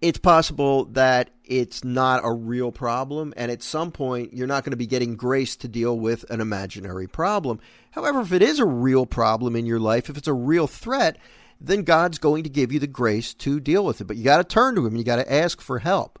it's 0.00 0.18
possible 0.18 0.84
that 0.86 1.30
it's 1.44 1.82
not 1.82 2.20
a 2.24 2.32
real 2.32 2.70
problem, 2.70 3.32
and 3.36 3.50
at 3.50 3.62
some 3.62 3.90
point, 3.90 4.34
you're 4.34 4.46
not 4.46 4.64
going 4.64 4.72
to 4.72 4.76
be 4.76 4.86
getting 4.86 5.16
grace 5.16 5.56
to 5.56 5.68
deal 5.68 5.98
with 5.98 6.28
an 6.30 6.40
imaginary 6.40 7.06
problem. 7.06 7.58
However, 7.92 8.20
if 8.20 8.32
it 8.32 8.42
is 8.42 8.60
a 8.60 8.66
real 8.66 9.06
problem 9.06 9.56
in 9.56 9.66
your 9.66 9.80
life, 9.80 10.08
if 10.08 10.16
it's 10.16 10.28
a 10.28 10.34
real 10.34 10.66
threat, 10.66 11.16
then 11.60 11.82
God's 11.82 12.18
going 12.18 12.44
to 12.44 12.50
give 12.50 12.70
you 12.70 12.78
the 12.78 12.86
grace 12.86 13.34
to 13.34 13.58
deal 13.58 13.84
with 13.84 14.00
it. 14.00 14.06
But 14.06 14.16
you 14.16 14.24
got 14.24 14.36
to 14.36 14.44
turn 14.44 14.76
to 14.76 14.86
Him, 14.86 14.94
you 14.94 15.04
got 15.04 15.16
to 15.16 15.32
ask 15.32 15.60
for 15.60 15.80
help. 15.80 16.18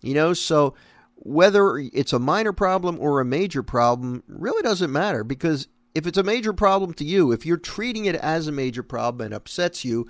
You 0.00 0.14
know, 0.14 0.32
so 0.32 0.74
whether 1.16 1.78
it's 1.78 2.12
a 2.12 2.18
minor 2.18 2.52
problem 2.52 2.98
or 3.00 3.20
a 3.20 3.24
major 3.24 3.62
problem 3.62 4.22
really 4.28 4.62
doesn't 4.62 4.92
matter 4.92 5.24
because 5.24 5.68
if 5.96 6.06
it's 6.06 6.18
a 6.18 6.22
major 6.22 6.52
problem 6.52 6.92
to 6.92 7.04
you, 7.04 7.32
if 7.32 7.46
you're 7.46 7.56
treating 7.56 8.04
it 8.04 8.16
as 8.16 8.46
a 8.46 8.52
major 8.52 8.82
problem 8.82 9.24
and 9.24 9.34
upsets 9.34 9.82
you, 9.82 10.06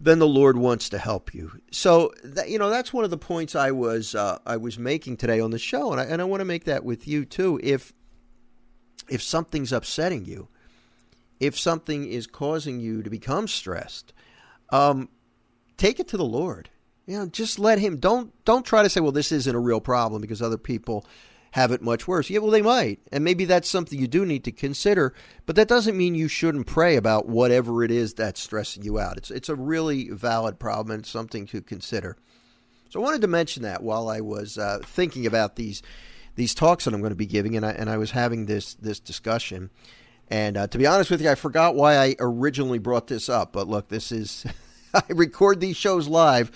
then 0.00 0.20
the 0.20 0.26
Lord 0.26 0.56
wants 0.56 0.88
to 0.90 0.98
help 0.98 1.34
you. 1.34 1.60
So 1.72 2.12
that, 2.22 2.48
you 2.48 2.60
know 2.60 2.70
that's 2.70 2.92
one 2.92 3.02
of 3.02 3.10
the 3.10 3.18
points 3.18 3.56
I 3.56 3.72
was 3.72 4.14
uh, 4.14 4.38
I 4.46 4.56
was 4.56 4.78
making 4.78 5.16
today 5.16 5.40
on 5.40 5.50
the 5.50 5.58
show, 5.58 5.90
and 5.90 6.00
I 6.00 6.04
and 6.04 6.22
I 6.22 6.24
want 6.26 6.42
to 6.42 6.44
make 6.44 6.62
that 6.64 6.84
with 6.84 7.08
you 7.08 7.24
too. 7.24 7.58
If 7.60 7.92
if 9.08 9.20
something's 9.20 9.72
upsetting 9.72 10.26
you, 10.26 10.46
if 11.40 11.58
something 11.58 12.06
is 12.06 12.28
causing 12.28 12.78
you 12.78 13.02
to 13.02 13.10
become 13.10 13.48
stressed, 13.48 14.12
um, 14.70 15.08
take 15.76 15.98
it 15.98 16.06
to 16.08 16.16
the 16.16 16.24
Lord. 16.24 16.70
You 17.04 17.18
know, 17.18 17.26
just 17.26 17.58
let 17.58 17.80
him. 17.80 17.96
Don't 17.96 18.32
don't 18.44 18.64
try 18.64 18.84
to 18.84 18.88
say, 18.88 19.00
well, 19.00 19.10
this 19.10 19.32
isn't 19.32 19.56
a 19.56 19.58
real 19.58 19.80
problem 19.80 20.22
because 20.22 20.40
other 20.40 20.56
people 20.56 21.04
have 21.52 21.72
it 21.72 21.82
much 21.82 22.06
worse. 22.06 22.28
Yeah, 22.30 22.40
well, 22.40 22.50
they 22.50 22.62
might, 22.62 23.00
and 23.10 23.24
maybe 23.24 23.44
that's 23.44 23.68
something 23.68 23.98
you 23.98 24.08
do 24.08 24.26
need 24.26 24.44
to 24.44 24.52
consider. 24.52 25.14
But 25.46 25.56
that 25.56 25.68
doesn't 25.68 25.96
mean 25.96 26.14
you 26.14 26.28
shouldn't 26.28 26.66
pray 26.66 26.96
about 26.96 27.28
whatever 27.28 27.82
it 27.82 27.90
is 27.90 28.14
that's 28.14 28.40
stressing 28.40 28.82
you 28.82 28.98
out. 28.98 29.16
It's 29.16 29.30
it's 29.30 29.48
a 29.48 29.54
really 29.54 30.10
valid 30.10 30.58
problem 30.58 30.94
and 30.94 31.06
something 31.06 31.46
to 31.46 31.62
consider. 31.62 32.16
So 32.90 33.00
I 33.00 33.02
wanted 33.02 33.20
to 33.22 33.28
mention 33.28 33.62
that 33.64 33.82
while 33.82 34.08
I 34.08 34.20
was 34.20 34.58
uh, 34.58 34.80
thinking 34.84 35.26
about 35.26 35.56
these 35.56 35.82
these 36.36 36.54
talks 36.54 36.84
that 36.84 36.94
I'm 36.94 37.00
going 37.00 37.10
to 37.10 37.16
be 37.16 37.26
giving, 37.26 37.56
and 37.56 37.64
I 37.64 37.72
and 37.72 37.90
I 37.90 37.96
was 37.96 38.12
having 38.12 38.46
this 38.46 38.74
this 38.74 39.00
discussion. 39.00 39.70
And 40.30 40.58
uh, 40.58 40.66
to 40.66 40.78
be 40.78 40.86
honest 40.86 41.10
with 41.10 41.22
you, 41.22 41.30
I 41.30 41.34
forgot 41.34 41.74
why 41.74 41.96
I 41.96 42.14
originally 42.20 42.78
brought 42.78 43.06
this 43.06 43.30
up. 43.30 43.52
But 43.52 43.66
look, 43.66 43.88
this 43.88 44.12
is 44.12 44.44
I 44.94 45.02
record 45.08 45.60
these 45.60 45.76
shows 45.76 46.08
live 46.08 46.50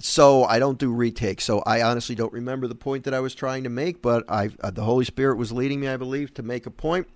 so 0.00 0.44
I 0.44 0.58
don't 0.58 0.78
do 0.78 0.92
retakes. 0.92 1.44
So 1.44 1.62
I 1.66 1.82
honestly 1.82 2.14
don't 2.14 2.32
remember 2.32 2.66
the 2.66 2.74
point 2.74 3.04
that 3.04 3.14
I 3.14 3.20
was 3.20 3.34
trying 3.34 3.64
to 3.64 3.70
make, 3.70 4.02
but 4.02 4.24
I 4.28 4.50
uh, 4.60 4.70
the 4.70 4.84
Holy 4.84 5.04
Spirit 5.04 5.36
was 5.36 5.52
leading 5.52 5.80
me, 5.80 5.88
I 5.88 5.96
believe, 5.96 6.34
to 6.34 6.42
make 6.42 6.66
a 6.66 6.70
point. 6.70 7.08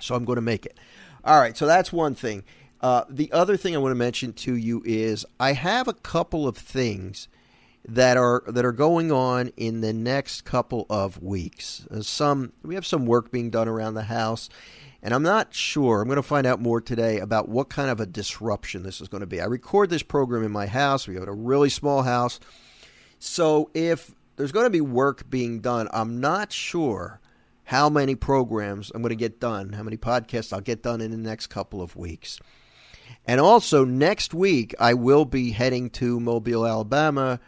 So 0.00 0.14
I'm 0.14 0.24
going 0.24 0.36
to 0.36 0.42
make 0.42 0.66
it. 0.66 0.78
All 1.24 1.40
right. 1.40 1.56
So 1.56 1.66
that's 1.66 1.92
one 1.92 2.14
thing. 2.14 2.44
Uh, 2.80 3.04
the 3.08 3.32
other 3.32 3.56
thing 3.56 3.74
I 3.74 3.78
want 3.78 3.92
to 3.92 3.96
mention 3.96 4.32
to 4.34 4.54
you 4.54 4.82
is 4.84 5.24
I 5.40 5.52
have 5.52 5.88
a 5.88 5.94
couple 5.94 6.46
of 6.46 6.56
things 6.56 7.28
that 7.88 8.16
are 8.16 8.42
that 8.48 8.64
are 8.64 8.72
going 8.72 9.12
on 9.12 9.52
in 9.56 9.80
the 9.80 9.92
next 9.92 10.42
couple 10.42 10.86
of 10.90 11.22
weeks. 11.22 11.86
Uh, 11.90 12.02
some 12.02 12.52
we 12.62 12.74
have 12.74 12.86
some 12.86 13.06
work 13.06 13.30
being 13.30 13.50
done 13.50 13.68
around 13.68 13.94
the 13.94 14.04
house 14.04 14.48
and 15.02 15.14
I'm 15.14 15.22
not 15.22 15.54
sure, 15.54 16.00
I'm 16.00 16.08
going 16.08 16.16
to 16.16 16.22
find 16.22 16.46
out 16.46 16.60
more 16.60 16.80
today 16.80 17.18
about 17.18 17.48
what 17.48 17.68
kind 17.68 17.90
of 17.90 18.00
a 18.00 18.06
disruption 18.06 18.82
this 18.82 19.00
is 19.00 19.08
going 19.08 19.20
to 19.20 19.26
be. 19.26 19.40
I 19.40 19.44
record 19.44 19.90
this 19.90 20.02
program 20.02 20.42
in 20.42 20.50
my 20.52 20.66
house. 20.66 21.06
We 21.06 21.14
have 21.14 21.28
a 21.28 21.32
really 21.32 21.70
small 21.70 22.02
house. 22.02 22.40
So 23.18 23.70
if 23.74 24.14
there's 24.36 24.52
going 24.52 24.66
to 24.66 24.70
be 24.70 24.80
work 24.80 25.28
being 25.28 25.60
done, 25.60 25.88
I'm 25.92 26.20
not 26.20 26.52
sure 26.52 27.20
how 27.64 27.88
many 27.88 28.14
programs 28.14 28.92
I'm 28.94 29.02
going 29.02 29.10
to 29.10 29.16
get 29.16 29.40
done, 29.40 29.72
how 29.72 29.82
many 29.82 29.96
podcasts 29.96 30.52
I'll 30.52 30.60
get 30.60 30.82
done 30.82 31.00
in 31.00 31.10
the 31.10 31.16
next 31.16 31.48
couple 31.48 31.82
of 31.82 31.96
weeks. 31.96 32.38
And 33.26 33.40
also, 33.40 33.84
next 33.84 34.34
week, 34.34 34.74
I 34.78 34.94
will 34.94 35.24
be 35.24 35.50
heading 35.50 35.90
to 35.90 36.20
Mobile, 36.20 36.66
Alabama 36.66 37.40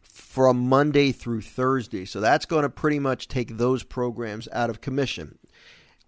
from 0.00 0.68
Monday 0.68 1.10
through 1.10 1.40
Thursday. 1.40 2.04
So 2.04 2.20
that's 2.20 2.44
going 2.44 2.62
to 2.64 2.68
pretty 2.68 2.98
much 2.98 3.28
take 3.28 3.56
those 3.56 3.82
programs 3.82 4.46
out 4.52 4.68
of 4.68 4.80
commission. 4.80 5.38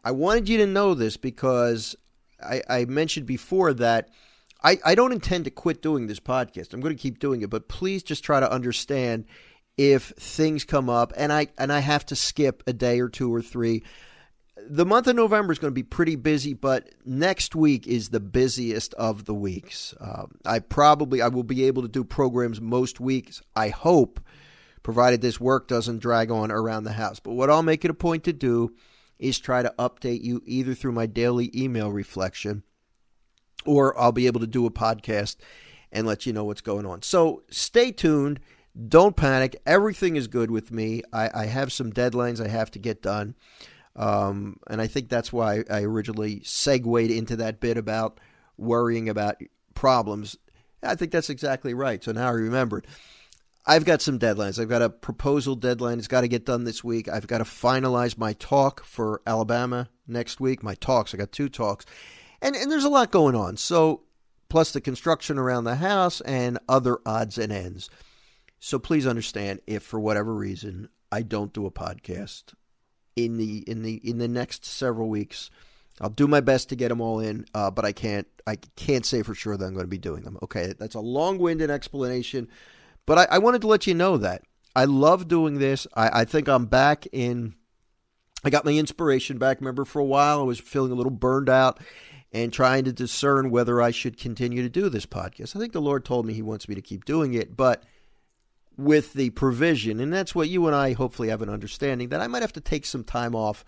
I 0.05 0.11
wanted 0.11 0.49
you 0.49 0.59
to 0.59 0.67
know 0.67 0.95
this 0.95 1.17
because 1.17 1.97
I, 2.43 2.63
I 2.69 2.85
mentioned 2.85 3.27
before 3.27 3.73
that 3.75 4.11
I, 4.63 4.79
I 4.85 4.95
don't 4.95 5.13
intend 5.13 5.45
to 5.45 5.51
quit 5.51 5.83
doing 5.83 6.07
this 6.07 6.21
podcast. 6.21 6.73
I'm 6.73 6.81
going 6.81 6.97
to 6.97 7.03
keep 7.03 7.19
doing 7.19 7.43
it, 7.43 7.51
but 7.51 7.69
please 7.69 8.03
just 8.03 8.25
try 8.25 8.41
to 8.41 8.51
understand 8.51 9.25
if 9.77 10.11
things 10.11 10.65
come 10.65 10.89
up 10.89 11.13
and 11.17 11.33
I 11.33 11.49
and 11.59 11.73
I 11.73 11.81
have 11.81 12.07
to 12.07 12.17
skip 12.17 12.63
a 12.67 12.73
day 12.73 13.01
or 13.01 13.09
two 13.09 13.33
or 13.33 13.43
three. 13.43 13.83
The 14.67 14.87
month 14.87 15.07
of 15.09 15.17
November 15.17 15.53
is 15.53 15.59
going 15.59 15.73
to 15.73 15.75
be 15.75 15.83
pretty 15.83 16.17
busy, 16.17 16.55
but 16.55 16.89
next 17.05 17.55
week 17.55 17.87
is 17.87 18.09
the 18.09 18.21
busiest 18.21 18.95
of 18.95 19.27
the 19.27 19.35
weeks. 19.35 19.95
Uh, 20.01 20.27
I 20.47 20.61
probably 20.61 21.21
I 21.21 21.29
will 21.29 21.43
be 21.43 21.65
able 21.65 21.83
to 21.83 21.89
do 21.89 22.05
programs 22.05 22.61
most 22.61 23.01
weeks. 23.01 23.43
I 23.55 23.69
hope, 23.69 24.21
provided 24.83 25.21
this 25.21 25.41
work 25.41 25.69
doesn't 25.69 25.99
drag 25.99 26.31
on 26.31 26.51
around 26.51 26.85
the 26.85 26.93
house. 26.93 27.21
But 27.21 27.33
what 27.33 27.51
I'll 27.51 27.63
make 27.63 27.85
it 27.85 27.91
a 27.91 27.95
point 27.95 28.25
to 28.25 28.33
do 28.33 28.75
is 29.25 29.39
try 29.39 29.63
to 29.63 29.75
update 29.79 30.23
you 30.23 30.43
either 30.45 30.75
through 30.75 30.93
my 30.93 31.07
daily 31.07 31.51
email 31.55 31.91
reflection 31.91 32.63
or 33.65 33.99
I'll 33.99 34.13
be 34.13 34.27
able 34.27 34.41
to 34.41 34.47
do 34.47 34.67
a 34.67 34.71
podcast 34.71 35.37
and 35.91 36.07
let 36.07 36.27
you 36.27 36.33
know 36.33 36.45
what's 36.45 36.61
going 36.61 36.87
on. 36.87 37.03
So 37.03 37.43
stay 37.51 37.91
tuned. 37.91 38.41
Don't 38.89 39.17
panic. 39.17 39.61
Everything 39.65 40.17
is 40.17 40.27
good 40.27 40.51
with 40.51 40.71
me. 40.71 41.03
I, 41.13 41.31
I 41.33 41.47
have 41.47 41.73
some 41.73 41.93
deadlines 41.93 42.45
I 42.45 42.49
have 42.49 42.71
to 42.73 42.79
get 42.79 43.01
done. 43.01 43.35
Um, 43.97 44.59
and 44.69 44.81
I 44.81 44.89
think 44.89 45.09
that's 45.09 45.33
why 45.33 45.65
I 45.71 45.83
originally 45.83 46.43
segued 46.45 47.11
into 47.11 47.37
that 47.37 47.61
bit 47.61 47.79
about 47.79 48.19
worrying 48.59 49.09
about 49.09 49.37
problems. 49.75 50.37
I 50.83 50.97
think 50.97 51.13
that's 51.13 51.31
exactly 51.31 51.73
right. 51.73 52.03
So 52.03 52.13
now 52.13 52.27
I 52.27 52.33
remembered. 52.33 52.87
I've 53.67 53.85
got 53.85 54.03
some 54.03 54.19
deadlines. 54.19 54.61
I've 54.61 54.69
got 54.69 54.83
a 54.83 54.91
proposal 54.91 55.55
deadline. 55.55 55.99
It's 55.99 56.09
got 56.09 56.21
to 56.21 56.29
get 56.29 56.45
done 56.45 56.65
this 56.65 56.85
week. 56.85 57.09
I've 57.09 57.27
got 57.27 57.39
to 57.39 57.45
finalize 57.45 58.19
my 58.19 58.35
talk 58.35 58.85
for 58.85 59.23
Alabama 59.27 59.89
next 60.07 60.39
week. 60.39 60.63
My 60.63 60.75
talks. 60.75 61.15
I 61.15 61.17
got 61.17 61.33
two 61.33 61.49
talks, 61.49 61.87
and 62.43 62.55
and 62.55 62.71
there's 62.71 62.85
a 62.85 62.91
lot 62.91 63.11
going 63.11 63.35
on. 63.35 63.57
So 63.57 64.03
plus 64.49 64.73
the 64.73 64.81
construction 64.81 65.39
around 65.39 65.65
the 65.65 65.77
house 65.77 66.21
and 66.21 66.59
other 66.69 66.99
odds 67.07 67.39
and 67.39 67.51
ends. 67.51 67.89
So 68.61 68.79
please 68.79 69.07
understand 69.07 69.61
if 69.67 69.83
for 69.83 69.99
whatever 69.99 70.35
reason 70.35 70.89
I 71.11 71.23
don't 71.23 71.53
do 71.53 71.67
a 71.67 71.71
podcast, 71.71 72.55
in 73.17 73.37
the 73.37 73.59
in 73.67 73.83
the 73.83 73.95
in 74.09 74.19
the 74.19 74.29
next 74.29 74.65
several 74.65 75.09
weeks. 75.09 75.51
I'll 76.01 76.11
do 76.11 76.27
my 76.27 76.41
best 76.41 76.71
to 76.71 76.77
get 76.77 76.89
them 76.89 77.01
all 77.01 77.21
in, 77.21 77.47
uh, 77.55 77.71
but 77.71 77.85
I 77.85 77.93
can't 77.93 78.27
I 78.47 78.57
can't 78.77 79.07
say 79.07 79.23
for 79.23 79.35
sure 79.35 79.57
that 79.57 79.65
I'm 79.65 79.75
going 79.75 79.85
to 79.85 79.89
be 79.89 79.99
doing 79.99 80.23
them. 80.23 80.39
Okay, 80.43 80.75
that's 80.79 80.97
a 80.97 81.01
long-winded 81.01 81.71
explanation, 81.71 82.49
but 83.07 83.19
I, 83.19 83.37
I 83.37 83.39
wanted 83.39 83.61
to 83.63 83.67
let 83.67 83.87
you 83.87 83.95
know 83.95 84.17
that 84.19 84.43
I 84.77 84.85
love 84.85 85.29
doing 85.29 85.59
this. 85.59 85.87
I, 85.95 86.21
I 86.21 86.25
think 86.25 86.49
I'm 86.49 86.67
back 86.67 87.07
in. 87.13 87.55
I 88.45 88.51
got 88.51 88.65
my 88.65 88.73
inspiration 88.73 89.39
back. 89.39 89.61
Remember, 89.61 89.85
for 89.85 90.01
a 90.01 90.05
while 90.05 90.41
I 90.41 90.45
was 90.45 90.61
feeling 90.61 90.93
a 90.93 90.97
little 90.97 91.11
burned 91.11 91.49
out 91.49 91.81
and 92.33 92.53
trying 92.53 92.85
to 92.85 92.93
discern 92.93 93.51
whether 93.51 93.81
I 93.81 93.93
should 93.93 94.19
continue 94.19 94.63
to 94.63 94.69
do 94.69 94.89
this 94.89 95.07
podcast. 95.07 95.55
I 95.55 95.61
think 95.61 95.73
the 95.73 95.81
Lord 95.81 96.05
told 96.05 96.27
me 96.27 96.35
He 96.35 96.43
wants 96.43 96.69
me 96.69 96.75
to 96.75 96.83
keep 96.83 97.05
doing 97.05 97.35
it, 97.35 97.57
but 97.57 97.85
with 98.77 99.13
the 99.13 99.31
provision, 99.31 100.01
and 100.01 100.13
that's 100.13 100.35
what 100.35 100.49
you 100.49 100.67
and 100.67 100.75
I 100.75 100.95
hopefully 100.95 101.29
have 101.29 101.43
an 101.43 101.49
understanding 101.49 102.09
that 102.09 102.21
I 102.21 102.27
might 102.27 102.43
have 102.43 102.53
to 102.55 102.61
take 102.61 102.85
some 102.85 103.05
time 103.05 103.35
off 103.35 103.65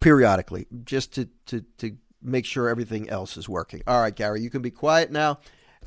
periodically 0.00 0.66
just 0.84 1.14
to, 1.14 1.28
to, 1.46 1.64
to 1.78 1.96
make 2.20 2.44
sure 2.44 2.68
everything 2.68 3.08
else 3.08 3.36
is 3.36 3.48
working. 3.48 3.82
All 3.86 4.00
right, 4.00 4.14
Gary, 4.14 4.40
you 4.42 4.50
can 4.50 4.62
be 4.62 4.72
quiet 4.72 5.12
now. 5.12 5.38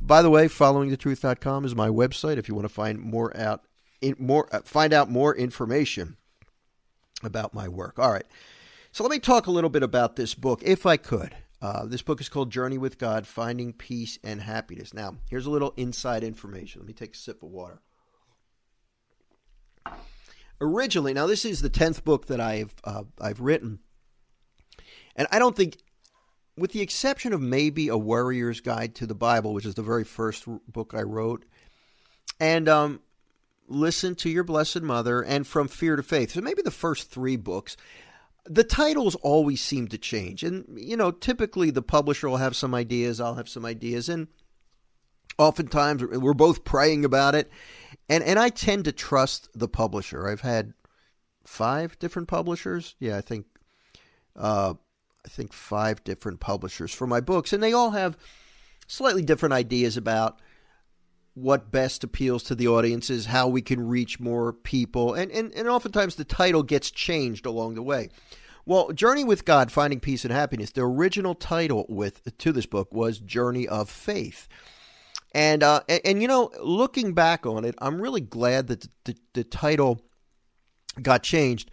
By 0.02 0.22
the 0.22 0.30
way, 0.30 0.48
followingthetruth.com 0.48 1.64
is 1.64 1.76
my 1.76 1.88
website 1.88 2.38
if 2.38 2.50
you 2.50 2.56
want 2.56 2.68
to 2.68 2.74
find 2.74 3.00
more 3.00 3.36
out 3.38 3.62
in 4.02 4.16
more 4.18 4.48
uh, 4.52 4.62
find 4.64 4.94
out 4.94 5.10
more 5.10 5.36
information 5.36 6.18
about 7.24 7.54
my 7.54 7.68
work. 7.68 8.00
All 8.00 8.12
right. 8.12 8.26
So 8.92 9.04
let 9.04 9.12
me 9.12 9.20
talk 9.20 9.48
a 9.48 9.52
little 9.52 9.70
bit 9.70 9.84
about 9.84 10.16
this 10.16 10.34
book 10.34 10.62
if 10.64 10.86
I 10.86 10.98
could. 10.98 11.36
Uh, 11.62 11.86
this 11.86 12.02
book 12.02 12.20
is 12.20 12.28
called 12.28 12.52
Journey 12.52 12.80
with 12.80 12.98
God 12.98 13.28
Finding 13.28 13.72
Peace 13.72 14.18
and 14.24 14.42
Happiness. 14.42 14.94
Now, 14.96 15.18
here's 15.30 15.46
a 15.46 15.52
little 15.52 15.74
inside 15.78 16.24
information. 16.24 16.82
Let 16.82 16.88
me 16.88 16.94
take 16.94 17.14
a 17.14 17.18
sip 17.18 17.44
of 17.44 17.50
water. 17.50 17.82
Originally, 20.60 21.14
now 21.14 21.28
this 21.28 21.46
is 21.46 21.62
the 21.62 21.70
10th 21.70 22.04
book 22.04 22.26
that 22.26 22.40
I've, 22.40 22.74
uh, 22.84 23.04
I've 23.20 23.42
written. 23.42 23.80
And 25.16 25.28
I 25.32 25.38
don't 25.38 25.56
think, 25.56 25.78
with 26.58 26.72
the 26.72 26.82
exception 26.82 27.34
of 27.34 27.42
maybe 27.42 27.88
A 27.88 27.98
Worrier's 27.98 28.60
Guide 28.60 28.96
to 28.96 29.06
the 29.06 29.16
Bible, 29.16 29.54
which 29.54 29.66
is 29.66 29.76
the 29.76 29.84
very 29.84 30.04
first 30.04 30.46
book 30.72 30.94
I 30.96 31.02
wrote, 31.02 31.46
and 32.40 32.68
um, 32.68 33.02
Listen 33.68 34.16
to 34.16 34.30
Your 34.30 34.44
Blessed 34.44 34.82
Mother, 34.82 35.22
and 35.22 35.48
From 35.48 35.68
Fear 35.68 35.96
to 35.96 36.04
Faith. 36.04 36.32
So 36.32 36.42
maybe 36.42 36.62
the 36.62 36.72
first 36.72 37.10
three 37.10 37.38
books 37.38 37.78
the 38.46 38.64
titles 38.64 39.16
always 39.16 39.62
seem 39.62 39.88
to 39.90 39.98
change. 39.98 40.44
And, 40.44 40.66
you 40.76 40.98
know, 40.98 41.12
typically 41.12 41.72
the 41.72 41.82
publisher 41.82 42.30
will 42.30 42.38
have 42.38 42.56
some 42.56 42.74
ideas, 42.74 43.20
I'll 43.20 43.36
have 43.36 43.50
some 43.50 43.66
ideas, 43.66 44.10
and 44.10 44.28
oftentimes 45.38 46.04
we're 46.04 46.34
both 46.34 46.64
praying 46.64 47.06
about 47.06 47.36
it. 47.36 47.52
And, 48.10 48.24
and 48.24 48.40
I 48.40 48.50
tend 48.50 48.86
to 48.86 48.92
trust 48.92 49.50
the 49.54 49.68
publisher. 49.68 50.28
I've 50.28 50.42
had 50.42 50.74
five 51.46 51.98
different 52.00 52.28
publishers. 52.28 52.96
Yeah, 53.00 53.18
I 53.18 53.22
think, 53.22 53.46
uh, 54.36 54.76
I 55.26 55.30
think 55.30 55.54
five 55.54 56.04
different 56.04 56.40
publishers 56.40 56.94
for 56.94 57.08
my 57.08 57.22
books, 57.22 57.54
and 57.54 57.62
they 57.62 57.74
all 57.74 57.92
have 57.92 58.18
slightly 58.88 59.22
different 59.22 59.54
ideas 59.54 59.98
about 59.98 60.40
what 61.34 61.72
best 61.72 62.04
appeals 62.04 62.44
to 62.44 62.56
the 62.56 62.68
audiences, 62.68 63.28
how 63.28 63.48
we 63.48 63.62
can 63.62 63.88
reach 63.88 64.20
more 64.20 64.52
people, 64.52 65.14
and, 65.14 65.32
and, 65.32 65.54
and 65.54 65.68
oftentimes 65.68 66.16
the 66.16 66.26
title 66.26 66.64
gets 66.64 66.92
changed 66.92 67.46
along 67.46 67.76
the 67.76 67.84
way. 67.84 68.10
Well, 68.66 68.92
Journey 68.92 69.24
with 69.24 69.46
God, 69.46 69.72
Finding 69.72 70.00
Peace 70.00 70.24
and 70.24 70.34
Happiness, 70.34 70.72
the 70.72 70.82
original 70.82 71.34
title 71.34 71.86
with 71.90 72.38
to 72.38 72.52
this 72.52 72.66
book 72.66 72.94
was 72.94 73.20
Journey 73.20 73.68
of 73.68 73.90
Faith. 73.90 74.48
And, 75.34 75.64
uh, 75.64 75.82
and, 75.88 76.02
and, 76.04 76.22
you 76.22 76.28
know, 76.28 76.52
looking 76.62 77.14
back 77.14 77.46
on 77.46 77.64
it, 77.66 77.76
I'm 77.80 78.02
really 78.02 78.22
glad 78.22 78.68
that 78.68 78.82
the, 78.82 78.90
the, 79.06 79.16
the 79.34 79.44
title 79.46 80.02
got 81.02 81.24
changed 81.24 81.72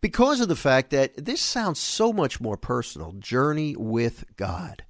because 0.00 0.40
of 0.40 0.48
the 0.48 0.56
fact 0.56 0.90
that 0.90 1.24
this 1.24 1.40
sounds 1.40 1.78
so 1.78 2.12
much 2.12 2.40
more 2.40 2.56
personal 2.56 3.12
Journey 3.12 3.76
with 3.76 4.24
God. 4.36 4.84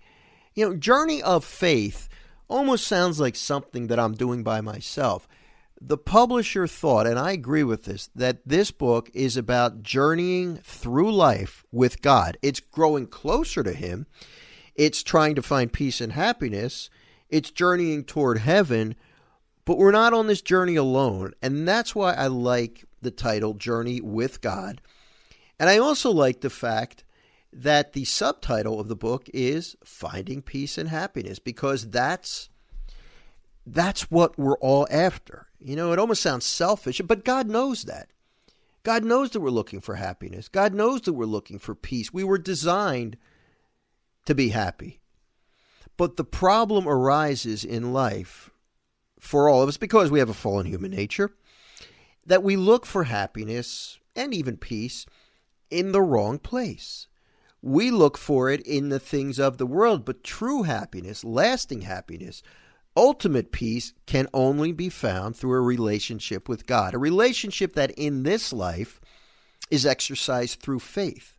You 0.55 0.69
know, 0.69 0.77
Journey 0.77 1.23
of 1.23 1.45
Faith 1.45 2.09
almost 2.49 2.87
sounds 2.87 3.21
like 3.21 3.37
something 3.37 3.87
that 3.87 3.99
I'm 3.99 4.15
doing 4.15 4.43
by 4.43 4.61
myself. 4.61 5.29
The 5.81 5.97
publisher 5.97 6.67
thought, 6.67 7.07
and 7.07 7.19
I 7.19 7.33
agree 7.33 7.65
with 7.65 7.85
this, 7.85 8.11
that 8.15 8.47
this 8.47 8.71
book 8.71 9.11
is 9.15 9.37
about 9.37 9.83
journeying 9.83 10.57
through 10.59 11.13
life 11.13 11.65
with 11.73 12.03
God. 12.03 12.37
It's 12.43 12.61
growing 12.61 13.07
closer 13.07 13.63
to 13.63 13.73
Him, 13.73 14.07
it's 14.75 15.03
trying 15.03 15.35
to 15.37 15.43
find 15.43 15.73
peace 15.73 16.01
and 16.01 16.13
happiness, 16.13 16.91
it's 17.31 17.51
journeying 17.51 18.05
toward 18.05 18.39
heaven, 18.39 18.95
but 19.65 19.79
we're 19.79 19.93
not 19.93 20.13
on 20.13 20.27
this 20.27 20.43
journey 20.43 20.77
alone. 20.77 21.33
And 21.41 21.67
that's 21.67 21.95
why 21.95 22.13
I 22.13 22.27
like 22.27 22.85
the 23.01 23.11
title 23.11 23.55
Journey 23.55 24.01
with 24.01 24.41
God. 24.41 24.81
And 25.61 25.69
I 25.69 25.77
also 25.77 26.11
like 26.11 26.41
the 26.41 26.49
fact 26.49 27.05
that 27.53 27.93
the 27.93 28.07
subtitle 28.07 28.81
of 28.81 28.89
the 28.89 28.97
book 28.97 29.29
is 29.35 29.77
Finding 29.85 30.41
Peace 30.41 30.79
and 30.79 30.89
Happiness 30.89 31.39
because 31.39 31.91
that's 31.91 32.49
that's 33.67 34.11
what 34.11 34.39
we're 34.39 34.57
all 34.59 34.89
after. 34.91 35.49
You 35.61 35.77
know, 35.77 35.93
it 35.93 35.99
almost 35.99 36.23
sounds 36.23 36.47
selfish, 36.47 37.03
but 37.05 37.27
God 37.27 37.47
knows 37.47 37.85
that. 37.85 38.09
God 38.85 39.05
knows 39.05 39.31
that 39.31 39.41
we're 39.41 39.51
looking 39.51 39.83
for 39.83 39.97
happiness. 39.97 40.49
God 40.49 40.73
knows 40.73 41.03
that 41.03 41.13
we're 41.13 41.27
looking 41.27 41.59
for 41.59 41.75
peace. 41.75 42.11
We 42.11 42.25
were 42.25 42.39
designed 42.39 43.19
to 44.25 44.35
be 44.35 44.49
happy. 44.49 45.01
But 45.99 46.17
the 46.17 46.25
problem 46.25 46.89
arises 46.89 47.67
in 47.67 47.93
life 47.93 48.49
for 49.19 49.51
all 49.51 49.63
of 49.63 49.69
us 49.69 49.77
because 49.77 50.11
we 50.11 50.21
have 50.21 50.31
a 50.31 50.35
fallen 50.35 50.65
human 50.65 50.91
nature 50.91 51.33
that 52.25 52.43
we 52.43 52.57
look 52.57 52.87
for 52.87 53.05
happiness 53.05 53.99
and 54.17 54.33
even 54.33 54.57
peace 54.57 55.05
in 55.71 55.93
the 55.93 56.03
wrong 56.03 56.39
place. 56.39 57.07
We 57.63 57.91
look 57.91 58.17
for 58.17 58.51
it 58.51 58.63
in 58.63 58.89
the 58.89 58.99
things 58.99 59.39
of 59.39 59.59
the 59.59 59.67
world, 59.67 60.05
but 60.05 60.25
true 60.25 60.63
happiness, 60.63 61.25
lasting 61.25 61.83
happiness, 61.83 62.43
ultimate 62.97 63.53
peace 63.53 63.93
can 64.07 64.27
only 64.33 64.73
be 64.73 64.89
found 64.89 65.37
through 65.37 65.55
a 65.55 65.61
relationship 65.61 66.49
with 66.49 66.67
God, 66.67 66.95
a 66.95 66.99
relationship 66.99 67.75
that 67.75 67.91
in 67.93 68.23
this 68.23 68.53
life 68.53 69.01
is 69.71 69.87
exercised 69.87 70.61
through 70.61 70.81
faith. 70.81 71.37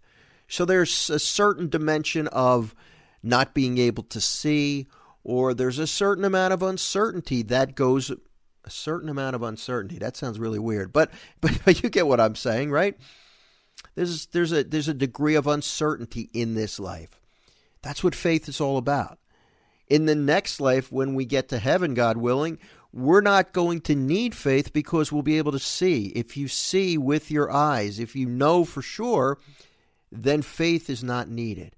So 0.48 0.66
there's 0.66 1.10
a 1.10 1.20
certain 1.20 1.70
dimension 1.70 2.28
of 2.28 2.76
not 3.24 3.54
being 3.54 3.78
able 3.78 4.04
to 4.04 4.22
see, 4.22 4.88
or 5.24 5.54
there's 5.54 5.80
a 5.80 5.88
certain 5.88 6.26
amount 6.26 6.54
of 6.54 6.62
uncertainty 6.62 7.42
that 7.44 7.76
goes 7.76 8.12
a 8.64 8.70
certain 8.70 9.10
amount 9.10 9.36
of 9.36 9.44
uncertainty. 9.44 9.98
That 9.98 10.18
sounds 10.18 10.40
really 10.40 10.60
weird, 10.60 10.94
but 10.94 11.12
but, 11.42 11.60
but 11.66 11.84
you 11.84 11.90
get 11.90 12.08
what 12.08 12.20
I'm 12.20 12.36
saying, 12.36 12.72
right? 12.72 12.98
There's 13.96 14.28
there's 14.28 14.52
a 14.52 14.64
there's 14.64 14.88
a 14.88 14.94
degree 14.94 15.36
of 15.36 15.48
uncertainty 15.48 16.30
in 16.34 16.56
this 16.56 16.80
life. 16.80 17.20
That's 17.82 18.04
what 18.04 18.16
faith 18.16 18.48
is 18.48 18.62
all 18.62 18.78
about. 18.78 19.20
In 19.88 20.06
the 20.06 20.16
next 20.16 20.62
life, 20.62 20.92
when 20.92 21.16
we 21.16 21.26
get 21.26 21.50
to 21.50 21.60
heaven, 21.60 21.94
God 21.94 22.16
willing, 22.18 22.60
we're 22.94 23.22
not 23.22 23.54
going 23.54 23.82
to 23.82 23.96
need 23.96 24.36
faith 24.36 24.72
because 24.72 25.12
we'll 25.12 25.22
be 25.22 25.38
able 25.38 25.52
to 25.52 25.60
see. 25.60 26.08
If 26.08 26.38
you 26.38 26.48
see 26.48 26.98
with 26.98 27.32
your 27.32 27.52
eyes, 27.52 28.00
if 28.00 28.16
you 28.16 28.28
know 28.28 28.64
for 28.64 28.82
sure, 28.82 29.38
then 30.12 30.42
faith 30.42 30.90
is 30.90 31.04
not 31.04 31.30
needed. 31.30 31.76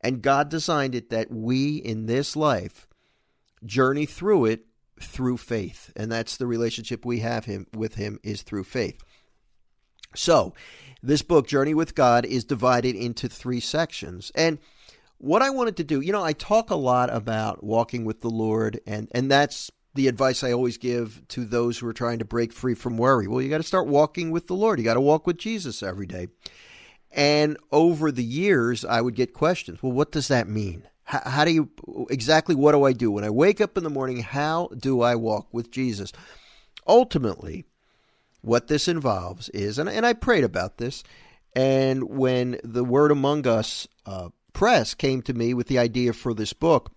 And 0.00 0.22
God 0.22 0.48
designed 0.48 0.94
it 0.94 1.10
that 1.10 1.30
we 1.30 1.76
in 1.76 2.06
this 2.06 2.36
life 2.36 2.86
journey 3.64 4.06
through 4.06 4.46
it 4.46 4.66
through 5.00 5.36
faith. 5.36 5.92
And 5.96 6.10
that's 6.10 6.36
the 6.36 6.46
relationship 6.46 7.04
we 7.04 7.20
have 7.20 7.44
him 7.44 7.66
with 7.74 7.94
him 7.94 8.18
is 8.22 8.42
through 8.42 8.64
faith. 8.64 9.02
So, 10.14 10.54
this 11.02 11.22
book, 11.22 11.46
Journey 11.46 11.74
with 11.74 11.94
God, 11.94 12.24
is 12.24 12.44
divided 12.44 12.94
into 12.94 13.28
three 13.28 13.60
sections. 13.60 14.30
And 14.34 14.58
what 15.18 15.42
I 15.42 15.50
wanted 15.50 15.76
to 15.78 15.84
do, 15.84 16.00
you 16.00 16.12
know, 16.12 16.24
I 16.24 16.32
talk 16.32 16.70
a 16.70 16.76
lot 16.76 17.14
about 17.14 17.62
walking 17.62 18.04
with 18.04 18.20
the 18.20 18.30
Lord, 18.30 18.80
and, 18.86 19.08
and 19.12 19.30
that's 19.30 19.70
the 19.94 20.08
advice 20.08 20.44
I 20.44 20.52
always 20.52 20.78
give 20.78 21.26
to 21.28 21.44
those 21.44 21.78
who 21.78 21.86
are 21.86 21.92
trying 21.92 22.20
to 22.20 22.24
break 22.24 22.52
free 22.52 22.74
from 22.74 22.96
worry. 22.96 23.26
Well, 23.26 23.42
you 23.42 23.48
got 23.48 23.58
to 23.58 23.62
start 23.62 23.86
walking 23.86 24.30
with 24.30 24.46
the 24.46 24.54
Lord. 24.54 24.78
You 24.78 24.84
got 24.84 24.94
to 24.94 25.00
walk 25.00 25.26
with 25.26 25.36
Jesus 25.36 25.82
every 25.82 26.06
day. 26.06 26.28
And 27.10 27.56
over 27.72 28.12
the 28.12 28.24
years, 28.24 28.84
I 28.84 29.00
would 29.00 29.16
get 29.16 29.32
questions. 29.32 29.82
Well, 29.82 29.92
what 29.92 30.12
does 30.12 30.28
that 30.28 30.48
mean? 30.48 30.84
How, 31.04 31.44
do 31.44 31.50
you 31.50 31.70
exactly 32.08 32.54
what 32.54 32.70
do 32.70 32.84
I 32.84 32.92
do 32.92 33.10
when 33.10 33.24
I 33.24 33.30
wake 33.30 33.60
up 33.60 33.76
in 33.76 33.82
the 33.82 33.90
morning? 33.90 34.18
How 34.18 34.68
do 34.78 35.00
I 35.00 35.16
walk 35.16 35.48
with 35.50 35.72
Jesus? 35.72 36.12
Ultimately, 36.86 37.64
what 38.42 38.68
this 38.68 38.88
involves 38.88 39.48
is, 39.50 39.78
and, 39.78 39.88
and 39.88 40.06
I 40.06 40.12
prayed 40.12 40.44
about 40.44 40.78
this, 40.78 41.02
and 41.54 42.04
when 42.04 42.58
the 42.62 42.84
Word 42.84 43.10
Among 43.10 43.46
Us 43.46 43.86
uh, 44.06 44.30
press 44.52 44.94
came 44.94 45.22
to 45.22 45.34
me 45.34 45.54
with 45.54 45.66
the 45.66 45.78
idea 45.78 46.12
for 46.12 46.34
this 46.34 46.52
book, 46.52 46.92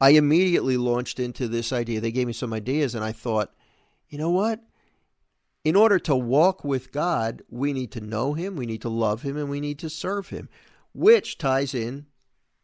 I 0.00 0.10
immediately 0.10 0.76
launched 0.76 1.20
into 1.20 1.46
this 1.46 1.72
idea. 1.72 2.00
They 2.00 2.10
gave 2.12 2.26
me 2.26 2.32
some 2.32 2.52
ideas, 2.52 2.94
and 2.94 3.04
I 3.04 3.12
thought, 3.12 3.52
you 4.08 4.18
know 4.18 4.30
what? 4.30 4.60
In 5.64 5.76
order 5.76 5.98
to 6.00 6.16
walk 6.16 6.64
with 6.64 6.90
God, 6.90 7.42
we 7.48 7.72
need 7.72 7.92
to 7.92 8.00
know 8.00 8.34
Him, 8.34 8.56
we 8.56 8.66
need 8.66 8.82
to 8.82 8.88
love 8.88 9.22
Him, 9.22 9.36
and 9.36 9.48
we 9.48 9.60
need 9.60 9.78
to 9.78 9.88
serve 9.88 10.30
Him, 10.30 10.48
which 10.92 11.38
ties 11.38 11.72
in 11.72 12.06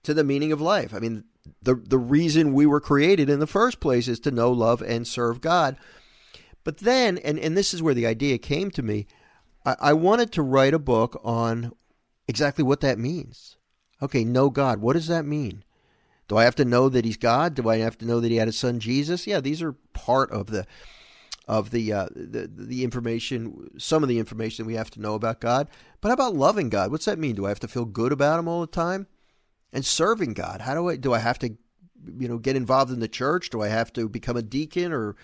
to 0.02 0.14
the 0.14 0.24
meaning 0.24 0.52
of 0.52 0.60
life. 0.60 0.92
I 0.92 0.98
mean, 0.98 1.24
the, 1.62 1.74
the 1.74 1.98
reason 1.98 2.52
we 2.52 2.66
were 2.66 2.80
created 2.80 3.30
in 3.30 3.38
the 3.38 3.46
first 3.46 3.80
place 3.80 4.08
is 4.08 4.20
to 4.20 4.30
know, 4.30 4.50
love, 4.50 4.82
and 4.82 5.06
serve 5.06 5.40
God. 5.40 5.76
But 6.68 6.80
then, 6.80 7.16
and, 7.16 7.38
and 7.38 7.56
this 7.56 7.72
is 7.72 7.82
where 7.82 7.94
the 7.94 8.06
idea 8.06 8.36
came 8.36 8.70
to 8.72 8.82
me, 8.82 9.06
I, 9.64 9.76
I 9.80 9.92
wanted 9.94 10.32
to 10.32 10.42
write 10.42 10.74
a 10.74 10.78
book 10.78 11.18
on 11.24 11.72
exactly 12.26 12.62
what 12.62 12.82
that 12.82 12.98
means. 12.98 13.56
Okay, 14.02 14.22
know 14.22 14.50
God. 14.50 14.82
What 14.82 14.92
does 14.92 15.06
that 15.06 15.24
mean? 15.24 15.64
Do 16.28 16.36
I 16.36 16.44
have 16.44 16.56
to 16.56 16.66
know 16.66 16.90
that 16.90 17.06
He's 17.06 17.16
God? 17.16 17.54
Do 17.54 17.70
I 17.70 17.78
have 17.78 17.96
to 17.96 18.04
know 18.04 18.20
that 18.20 18.30
He 18.30 18.36
had 18.36 18.48
a 18.48 18.52
Son 18.52 18.80
Jesus? 18.80 19.26
Yeah, 19.26 19.40
these 19.40 19.62
are 19.62 19.76
part 19.94 20.30
of 20.30 20.48
the 20.48 20.66
of 21.46 21.70
the 21.70 21.90
uh, 21.90 22.08
the 22.14 22.50
the 22.54 22.84
information, 22.84 23.70
some 23.78 24.02
of 24.02 24.10
the 24.10 24.18
information 24.18 24.66
we 24.66 24.74
have 24.74 24.90
to 24.90 25.00
know 25.00 25.14
about 25.14 25.40
God. 25.40 25.70
But 26.02 26.08
how 26.08 26.14
about 26.14 26.34
loving 26.34 26.68
God? 26.68 26.90
What's 26.90 27.06
that 27.06 27.18
mean? 27.18 27.34
Do 27.34 27.46
I 27.46 27.48
have 27.48 27.60
to 27.60 27.68
feel 27.68 27.86
good 27.86 28.12
about 28.12 28.40
Him 28.40 28.46
all 28.46 28.60
the 28.60 28.66
time? 28.66 29.06
And 29.72 29.86
serving 29.86 30.34
God? 30.34 30.60
How 30.60 30.74
do 30.74 30.90
I 30.90 30.96
do? 30.96 31.14
I 31.14 31.20
have 31.20 31.38
to, 31.38 31.56
you 32.18 32.28
know, 32.28 32.36
get 32.36 32.56
involved 32.56 32.92
in 32.92 33.00
the 33.00 33.08
church? 33.08 33.48
Do 33.48 33.62
I 33.62 33.68
have 33.68 33.90
to 33.94 34.06
become 34.06 34.36
a 34.36 34.42
deacon 34.42 34.92
or 34.92 35.16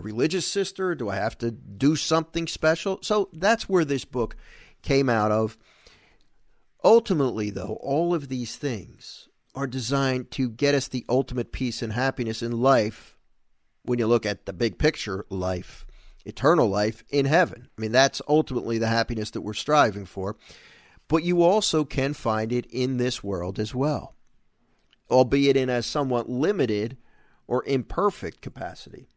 a 0.00 0.02
religious 0.02 0.46
sister? 0.46 0.94
Do 0.94 1.08
I 1.08 1.16
have 1.16 1.38
to 1.38 1.50
do 1.50 1.94
something 1.94 2.46
special? 2.46 2.98
So 3.02 3.28
that's 3.32 3.68
where 3.68 3.84
this 3.84 4.04
book 4.04 4.36
came 4.82 5.08
out 5.08 5.30
of. 5.30 5.58
Ultimately, 6.82 7.50
though, 7.50 7.78
all 7.82 8.14
of 8.14 8.28
these 8.28 8.56
things 8.56 9.28
are 9.54 9.66
designed 9.66 10.30
to 10.32 10.48
get 10.48 10.74
us 10.74 10.88
the 10.88 11.04
ultimate 11.08 11.52
peace 11.52 11.82
and 11.82 11.92
happiness 11.92 12.42
in 12.42 12.60
life 12.60 13.18
when 13.82 13.98
you 13.98 14.06
look 14.06 14.24
at 14.24 14.46
the 14.46 14.52
big 14.52 14.78
picture 14.78 15.26
life, 15.28 15.86
eternal 16.24 16.68
life 16.68 17.04
in 17.10 17.26
heaven. 17.26 17.68
I 17.76 17.80
mean, 17.80 17.92
that's 17.92 18.22
ultimately 18.26 18.78
the 18.78 18.86
happiness 18.86 19.30
that 19.32 19.42
we're 19.42 19.52
striving 19.52 20.06
for. 20.06 20.36
But 21.08 21.24
you 21.24 21.42
also 21.42 21.84
can 21.84 22.14
find 22.14 22.52
it 22.52 22.66
in 22.66 22.96
this 22.96 23.22
world 23.22 23.58
as 23.58 23.74
well, 23.74 24.14
albeit 25.10 25.56
in 25.56 25.68
a 25.68 25.82
somewhat 25.82 26.30
limited 26.30 26.96
or 27.46 27.64
imperfect 27.66 28.40
capacity. 28.40 29.08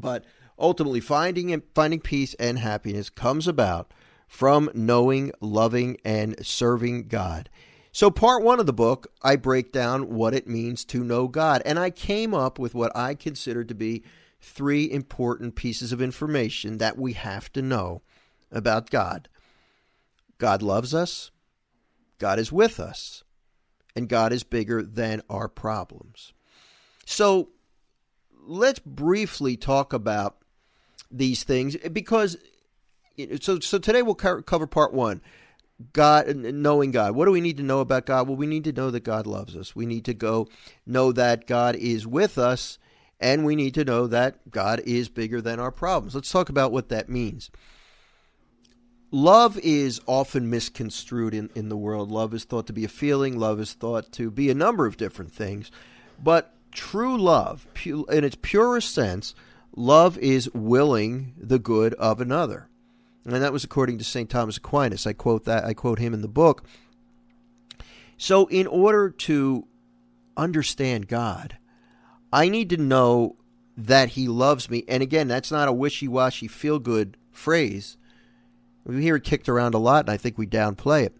But 0.00 0.24
ultimately, 0.58 1.00
finding 1.00 1.62
finding 1.74 2.00
peace 2.00 2.34
and 2.34 2.58
happiness 2.58 3.10
comes 3.10 3.46
about 3.46 3.92
from 4.26 4.70
knowing, 4.74 5.32
loving, 5.40 5.96
and 6.04 6.36
serving 6.44 7.08
God. 7.08 7.50
So, 7.92 8.10
part 8.10 8.44
one 8.44 8.60
of 8.60 8.66
the 8.66 8.72
book, 8.72 9.08
I 9.22 9.36
break 9.36 9.72
down 9.72 10.14
what 10.14 10.34
it 10.34 10.46
means 10.46 10.84
to 10.86 11.02
know 11.02 11.26
God. 11.26 11.62
And 11.64 11.78
I 11.78 11.90
came 11.90 12.34
up 12.34 12.58
with 12.58 12.74
what 12.74 12.96
I 12.96 13.14
consider 13.14 13.64
to 13.64 13.74
be 13.74 14.04
three 14.40 14.90
important 14.90 15.56
pieces 15.56 15.92
of 15.92 16.00
information 16.00 16.78
that 16.78 16.96
we 16.96 17.12
have 17.14 17.52
to 17.52 17.62
know 17.62 18.02
about 18.52 18.90
God 18.90 19.28
God 20.38 20.62
loves 20.62 20.94
us, 20.94 21.30
God 22.18 22.38
is 22.38 22.50
with 22.50 22.80
us, 22.80 23.22
and 23.94 24.08
God 24.08 24.32
is 24.32 24.42
bigger 24.42 24.82
than 24.82 25.22
our 25.28 25.48
problems. 25.48 26.32
So, 27.04 27.50
let's 28.50 28.80
briefly 28.80 29.56
talk 29.56 29.92
about 29.92 30.36
these 31.10 31.44
things 31.44 31.76
because 31.92 32.36
so 33.40 33.60
so 33.60 33.78
today 33.78 34.02
we'll 34.02 34.14
cover 34.14 34.66
part 34.66 34.92
1 34.92 35.20
God, 35.94 36.36
knowing 36.36 36.90
God. 36.90 37.14
What 37.14 37.24
do 37.24 37.30
we 37.30 37.40
need 37.40 37.56
to 37.56 37.62
know 37.62 37.80
about 37.80 38.04
God? 38.04 38.28
Well, 38.28 38.36
we 38.36 38.46
need 38.46 38.64
to 38.64 38.72
know 38.72 38.90
that 38.90 39.00
God 39.00 39.26
loves 39.26 39.56
us. 39.56 39.74
We 39.74 39.86
need 39.86 40.04
to 40.04 40.12
go 40.12 40.46
know 40.84 41.10
that 41.12 41.46
God 41.46 41.74
is 41.74 42.06
with 42.06 42.36
us, 42.36 42.78
and 43.18 43.46
we 43.46 43.56
need 43.56 43.72
to 43.74 43.84
know 43.86 44.06
that 44.06 44.50
God 44.50 44.82
is 44.84 45.08
bigger 45.08 45.40
than 45.40 45.58
our 45.58 45.70
problems. 45.70 46.14
Let's 46.14 46.30
talk 46.30 46.50
about 46.50 46.70
what 46.70 46.90
that 46.90 47.08
means. 47.08 47.50
Love 49.10 49.58
is 49.62 50.02
often 50.04 50.50
misconstrued 50.50 51.32
in, 51.32 51.48
in 51.54 51.70
the 51.70 51.78
world. 51.78 52.10
Love 52.10 52.34
is 52.34 52.44
thought 52.44 52.66
to 52.66 52.74
be 52.74 52.84
a 52.84 52.88
feeling, 52.88 53.38
love 53.38 53.58
is 53.58 53.72
thought 53.72 54.12
to 54.12 54.30
be 54.30 54.50
a 54.50 54.54
number 54.54 54.84
of 54.84 54.98
different 54.98 55.32
things. 55.32 55.70
But 56.22 56.54
true 56.72 57.16
love, 57.16 57.66
in 57.84 58.24
its 58.24 58.36
purest 58.40 58.94
sense, 58.94 59.34
love 59.74 60.18
is 60.18 60.50
willing 60.52 61.34
the 61.38 61.58
good 61.58 61.94
of 61.94 62.20
another 62.20 62.70
and 63.24 63.42
that 63.42 63.52
was 63.52 63.64
according 63.64 63.98
to 63.98 64.04
St. 64.04 64.30
Thomas 64.30 64.56
Aquinas. 64.56 65.06
I 65.06 65.12
quote 65.12 65.44
that 65.44 65.64
I 65.64 65.74
quote 65.74 65.98
him 65.98 66.14
in 66.14 66.22
the 66.22 66.28
book. 66.28 66.64
So 68.16 68.46
in 68.46 68.66
order 68.66 69.10
to 69.10 69.66
understand 70.36 71.08
God, 71.08 71.58
I 72.32 72.48
need 72.48 72.70
to 72.70 72.76
know 72.76 73.36
that 73.76 74.10
he 74.10 74.28
loves 74.28 74.70
me. 74.70 74.84
And 74.88 75.02
again, 75.02 75.28
that's 75.28 75.50
not 75.50 75.68
a 75.68 75.72
wishy-washy 75.72 76.48
feel-good 76.48 77.16
phrase. 77.30 77.96
We 78.84 79.02
hear 79.02 79.16
it 79.16 79.24
kicked 79.24 79.48
around 79.48 79.74
a 79.74 79.78
lot 79.78 80.04
and 80.04 80.10
I 80.10 80.16
think 80.16 80.36
we 80.36 80.46
downplay 80.46 81.04
it. 81.04 81.16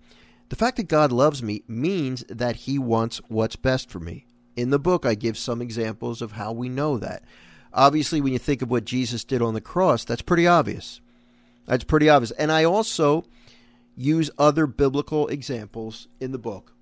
The 0.49 0.57
fact 0.57 0.77
that 0.79 0.89
God 0.89 1.13
loves 1.13 1.43
me 1.43 1.63
means 1.69 2.25
that 2.29 2.57
he 2.57 2.79
wants 2.79 3.19
what's 3.29 3.57
best 3.57 3.91
for 3.91 4.01
me. 4.01 4.27
In 4.57 4.71
the 4.71 4.79
book, 4.79 5.07
I 5.07 5.15
give 5.15 5.39
some 5.39 5.63
examples 5.63 6.21
of 6.21 6.33
how 6.33 6.53
we 6.53 6.69
know 6.69 6.99
that. 6.99 7.23
Obviously, 7.73 8.21
when 8.21 8.33
you 8.33 8.39
think 8.39 8.63
of 8.63 8.71
what 8.71 8.85
Jesus 8.85 9.25
did 9.25 9.43
on 9.43 9.55
the 9.55 9.61
cross, 9.61 10.05
that's 10.05 10.23
pretty 10.23 10.47
obvious. 10.47 11.01
That's 11.67 11.85
pretty 11.85 12.09
obvious. 12.09 12.33
And 12.33 12.51
I 12.51 12.65
also 12.65 13.25
use 13.97 14.31
other 14.39 14.67
biblical 14.67 15.29
examples 15.29 16.09
in 16.19 16.33
the 16.33 16.39
book 16.39 16.73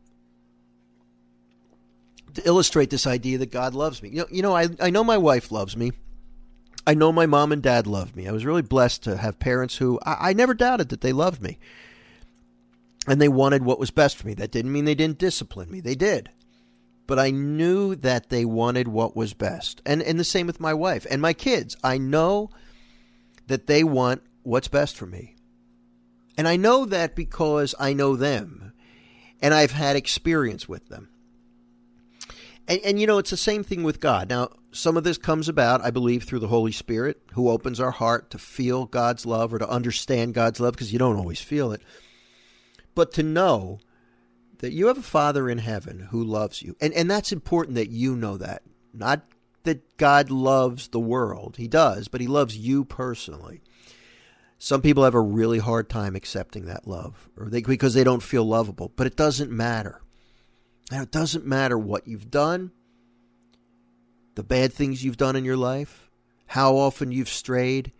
to 2.35 2.47
illustrate 2.47 2.91
this 2.91 3.07
idea 3.07 3.39
that 3.39 3.51
God 3.51 3.75
loves 3.75 4.03
me. 4.03 4.11
You 4.11 4.21
know, 4.21 4.27
you 4.31 4.43
know 4.43 4.57
I, 4.57 4.69
I 4.81 4.91
know 4.91 5.05
my 5.05 5.19
wife 5.19 5.51
loves 5.51 5.77
me. 5.77 5.93
I 6.87 6.95
know 6.95 7.13
my 7.13 7.27
mom 7.27 7.53
and 7.53 7.63
dad 7.63 7.87
loved 7.87 8.17
me. 8.17 8.27
I 8.27 8.33
was 8.33 8.47
really 8.47 8.63
blessed 8.63 9.03
to 9.03 9.17
have 9.19 9.39
parents 9.39 9.77
who 9.77 9.99
I, 10.07 10.31
I 10.31 10.33
never 10.33 10.55
doubted 10.55 10.89
that 10.89 11.03
they 11.03 11.13
loved 11.13 11.43
me. 11.43 11.59
And 13.07 13.21
they 13.21 13.29
wanted 13.29 13.65
what 13.65 13.79
was 13.79 13.91
best 13.91 14.17
for 14.17 14.27
me. 14.27 14.35
That 14.35 14.51
didn't 14.51 14.73
mean 14.73 14.85
they 14.85 14.95
didn't 14.95 15.19
discipline 15.19 15.71
me. 15.71 15.81
They 15.81 15.95
did. 15.95 16.31
But 17.09 17.19
I 17.19 17.33
knew 17.33 17.97
that 17.97 18.29
they 18.29 18.45
wanted 18.45 18.87
what 18.87 19.17
was 19.17 19.35
best. 19.35 19.83
And 19.85 20.01
and 20.01 20.21
the 20.21 20.25
same 20.25 20.47
with 20.47 20.61
my 20.61 20.75
wife 20.75 21.05
and 21.11 21.21
my 21.21 21.33
kids. 21.33 21.77
I 21.83 21.99
know 21.99 22.51
that 23.49 23.67
they 23.67 23.83
want 23.83 24.23
what's 24.45 24.69
best 24.69 24.97
for 24.97 25.07
me. 25.07 25.35
And 26.37 26.47
I 26.47 26.57
know 26.57 26.85
that 26.85 27.17
because 27.17 27.75
I 27.81 27.95
know 27.95 28.15
them 28.15 28.73
and 29.43 29.53
I've 29.53 29.73
had 29.73 29.97
experience 29.97 30.69
with 30.69 30.89
them. 30.89 31.09
And, 32.69 32.81
and, 32.85 33.01
you 33.01 33.07
know, 33.07 33.19
it's 33.19 33.31
the 33.31 33.37
same 33.37 33.65
thing 33.65 33.83
with 33.83 33.99
God. 33.99 34.29
Now, 34.29 34.51
some 34.73 34.97
of 34.99 35.05
this 35.05 35.17
comes 35.17 35.49
about, 35.49 35.83
I 35.83 35.91
believe, 35.91 36.25
through 36.25 36.41
the 36.41 36.49
Holy 36.49 36.73
Spirit, 36.73 37.21
who 37.33 37.49
opens 37.49 37.81
our 37.81 37.91
heart 37.91 38.31
to 38.31 38.39
feel 38.39 38.85
God's 38.85 39.25
love 39.25 39.55
or 39.55 39.59
to 39.59 39.69
understand 39.69 40.35
God's 40.35 40.61
love, 40.61 40.75
because 40.75 40.93
you 40.93 40.99
don't 40.99 41.17
always 41.17 41.41
feel 41.41 41.73
it. 41.73 41.81
But 42.95 43.13
to 43.15 43.23
know 43.23 43.81
that 44.59 44.73
you 44.73 44.89
have 44.89 44.99
a 44.99 45.03
Father 45.03 45.49
in 45.49 45.59
heaven 45.59 46.09
who 46.11 46.23
loves 46.23 46.63
you. 46.63 46.77
And, 46.81 46.93
and 46.93 47.11
that's 47.11 47.33
important 47.33 47.77
that 47.77 47.91
you 47.91 48.17
know 48.17 48.37
that. 48.37 48.63
Not 48.93 49.23
that 49.65 49.97
God 49.97 50.31
loves 50.31 50.89
the 50.89 51.01
world, 51.01 51.57
He 51.57 51.69
does, 51.69 52.09
but 52.09 52.21
He 52.21 52.27
loves 52.27 52.57
you 52.57 52.85
personally. 52.85 53.61
Some 54.59 54.83
people 54.83 55.05
have 55.05 55.15
a 55.15 55.21
really 55.21 55.61
hard 55.61 55.89
time 55.89 56.17
accepting 56.17 56.67
that 56.67 56.87
love 56.87 57.29
or 57.37 57.49
they, 57.49 57.63
because 57.63 57.95
they 57.95 58.03
don't 58.03 58.23
feel 58.23 58.45
lovable, 58.45 58.93
but 58.97 59.07
it 59.07 59.17
doesn't 59.17 59.51
matter. 59.51 60.03
And 60.91 61.03
it 61.03 61.13
doesn't 61.13 61.47
matter 61.47 61.79
what 61.79 62.09
you've 62.09 62.31
done, 62.31 62.73
the 64.35 64.43
bad 64.43 64.73
things 64.73 65.05
you've 65.05 65.17
done 65.17 65.37
in 65.37 65.45
your 65.45 65.57
life, 65.57 66.11
how 66.47 66.77
often 66.77 67.13
you've 67.13 67.29
strayed. 67.29 67.93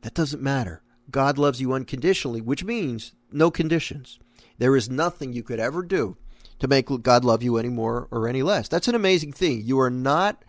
That 0.00 0.14
doesn't 0.14 0.42
matter. 0.42 0.82
God 1.10 1.38
loves 1.38 1.60
you 1.60 1.72
unconditionally, 1.72 2.40
which 2.40 2.64
means 2.64 3.12
no 3.30 3.50
conditions. 3.50 4.18
There 4.62 4.76
is 4.76 4.88
nothing 4.88 5.32
you 5.32 5.42
could 5.42 5.58
ever 5.58 5.82
do 5.82 6.16
to 6.60 6.68
make 6.68 6.86
God 7.02 7.24
love 7.24 7.42
you 7.42 7.56
any 7.56 7.68
more 7.68 8.06
or 8.12 8.28
any 8.28 8.44
less. 8.44 8.68
That's 8.68 8.86
an 8.86 8.94
amazing 8.94 9.32
thing. 9.32 9.62
You 9.64 9.80
are 9.80 9.90
not 9.90 10.44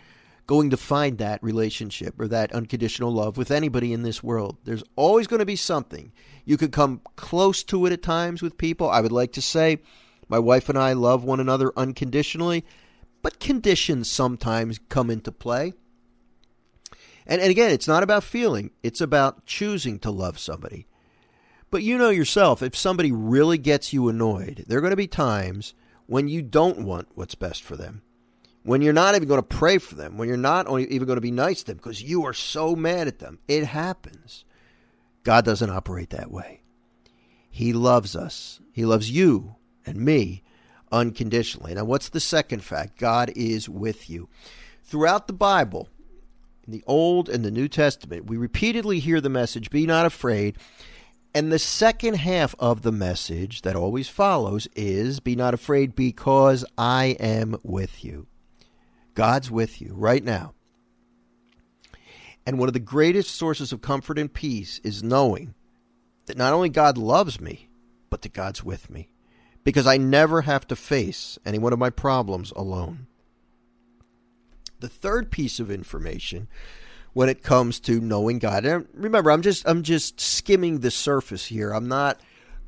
going 0.45 0.69
to 0.69 0.77
find 0.77 1.17
that 1.17 1.41
relationship 1.41 2.19
or 2.19 2.27
that 2.27 2.53
unconditional 2.53 3.11
love 3.11 3.37
with 3.37 3.49
anybody 3.49 3.91
in 3.91 4.03
this 4.03 4.21
world. 4.21 4.57
There's 4.65 4.83
always 4.95 5.25
going 5.25 5.39
to 5.39 5.47
be 5.47 5.55
something. 5.55 6.11
You 6.45 6.57
could 6.57 6.71
come 6.71 7.01
close 7.15 7.63
to 7.63 7.87
it 7.87 7.91
at 7.91 8.03
times 8.03 8.43
with 8.43 8.55
people. 8.55 8.87
I 8.87 9.01
would 9.01 9.11
like 9.11 9.31
to 9.31 9.41
say 9.41 9.79
my 10.29 10.37
wife 10.37 10.69
and 10.69 10.77
I 10.77 10.93
love 10.93 11.23
one 11.23 11.39
another 11.39 11.73
unconditionally, 11.75 12.63
but 13.23 13.39
conditions 13.39 14.11
sometimes 14.11 14.79
come 14.89 15.09
into 15.09 15.31
play. 15.31 15.73
And, 17.25 17.41
and 17.41 17.49
again, 17.49 17.71
it's 17.71 17.87
not 17.87 18.03
about 18.03 18.23
feeling, 18.23 18.69
it's 18.83 19.01
about 19.01 19.47
choosing 19.47 19.97
to 20.01 20.11
love 20.11 20.37
somebody. 20.37 20.85
But 21.73 21.83
you 21.83 21.97
know 21.97 22.09
yourself, 22.09 22.61
if 22.61 22.75
somebody 22.75 23.11
really 23.11 23.57
gets 23.57 23.91
you 23.91 24.07
annoyed, 24.07 24.63
there 24.67 24.77
are 24.77 24.81
going 24.81 24.91
to 24.91 24.95
be 24.95 25.07
times 25.07 25.73
when 26.05 26.29
you 26.29 26.41
don't 26.41 26.85
want 26.85 27.09
what's 27.15 27.35
best 27.35 27.63
for 27.63 27.75
them 27.75 28.03
when 28.63 28.81
you're 28.81 28.93
not 28.93 29.15
even 29.15 29.27
going 29.27 29.41
to 29.41 29.43
pray 29.43 29.77
for 29.77 29.95
them, 29.95 30.17
when 30.17 30.27
you're 30.27 30.37
not 30.37 30.67
even 30.79 31.05
going 31.05 31.17
to 31.17 31.21
be 31.21 31.31
nice 31.31 31.59
to 31.59 31.67
them 31.67 31.77
because 31.77 32.01
you 32.01 32.25
are 32.25 32.33
so 32.33 32.75
mad 32.75 33.07
at 33.07 33.19
them. 33.19 33.39
It 33.47 33.65
happens. 33.65 34.45
God 35.23 35.45
doesn't 35.45 35.69
operate 35.69 36.09
that 36.11 36.31
way. 36.31 36.61
He 37.49 37.73
loves 37.73 38.15
us, 38.15 38.59
He 38.71 38.85
loves 38.85 39.11
you 39.11 39.55
and 39.85 39.97
me 39.97 40.43
unconditionally. 40.91 41.75
Now, 41.75 41.85
what's 41.85 42.09
the 42.09 42.19
second 42.19 42.63
fact? 42.63 42.97
God 42.97 43.31
is 43.35 43.69
with 43.69 44.09
you. 44.09 44.29
Throughout 44.83 45.27
the 45.27 45.33
Bible, 45.33 45.89
in 46.65 46.73
the 46.73 46.83
Old 46.87 47.29
and 47.29 47.43
the 47.43 47.51
New 47.51 47.67
Testament, 47.67 48.25
we 48.25 48.37
repeatedly 48.37 48.99
hear 48.99 49.19
the 49.19 49.29
message 49.29 49.69
be 49.69 49.85
not 49.85 50.05
afraid. 50.05 50.57
And 51.35 51.51
the 51.51 51.59
second 51.59 52.15
half 52.15 52.53
of 52.59 52.83
the 52.83 52.91
message 52.91 53.63
that 53.63 53.75
always 53.75 54.07
follows 54.07 54.67
is 54.75 55.19
be 55.19 55.35
not 55.35 55.55
afraid 55.55 55.95
because 55.95 56.63
I 56.77 57.17
am 57.19 57.57
with 57.63 58.05
you. 58.05 58.27
God's 59.15 59.49
with 59.49 59.81
you 59.81 59.93
right 59.95 60.23
now. 60.23 60.53
And 62.45 62.59
one 62.59 62.69
of 62.69 62.73
the 62.73 62.79
greatest 62.79 63.31
sources 63.31 63.71
of 63.71 63.81
comfort 63.81 64.19
and 64.19 64.31
peace 64.31 64.79
is 64.83 65.01
knowing 65.01 65.55
that 66.25 66.37
not 66.37 66.53
only 66.53 66.69
God 66.69 66.97
loves 66.97 67.41
me, 67.41 67.67
but 68.09 68.21
that 68.21 68.33
God's 68.33 68.63
with 68.63 68.89
me. 68.89 69.09
Because 69.63 69.87
I 69.87 69.97
never 69.97 70.41
have 70.41 70.67
to 70.67 70.75
face 70.75 71.39
any 71.45 71.57
one 71.57 71.73
of 71.73 71.79
my 71.79 71.89
problems 71.89 72.51
alone. 72.51 73.07
The 74.81 74.89
third 74.89 75.31
piece 75.31 75.59
of 75.59 75.71
information 75.71 76.47
when 77.13 77.29
it 77.29 77.43
comes 77.43 77.79
to 77.81 77.99
knowing 77.99 78.39
God. 78.39 78.65
And 78.65 78.87
remember, 78.93 79.31
I'm 79.31 79.41
just 79.41 79.67
I'm 79.67 79.83
just 79.83 80.19
skimming 80.19 80.79
the 80.79 80.91
surface 80.91 81.45
here. 81.45 81.71
I'm 81.71 81.87
not 81.87 82.19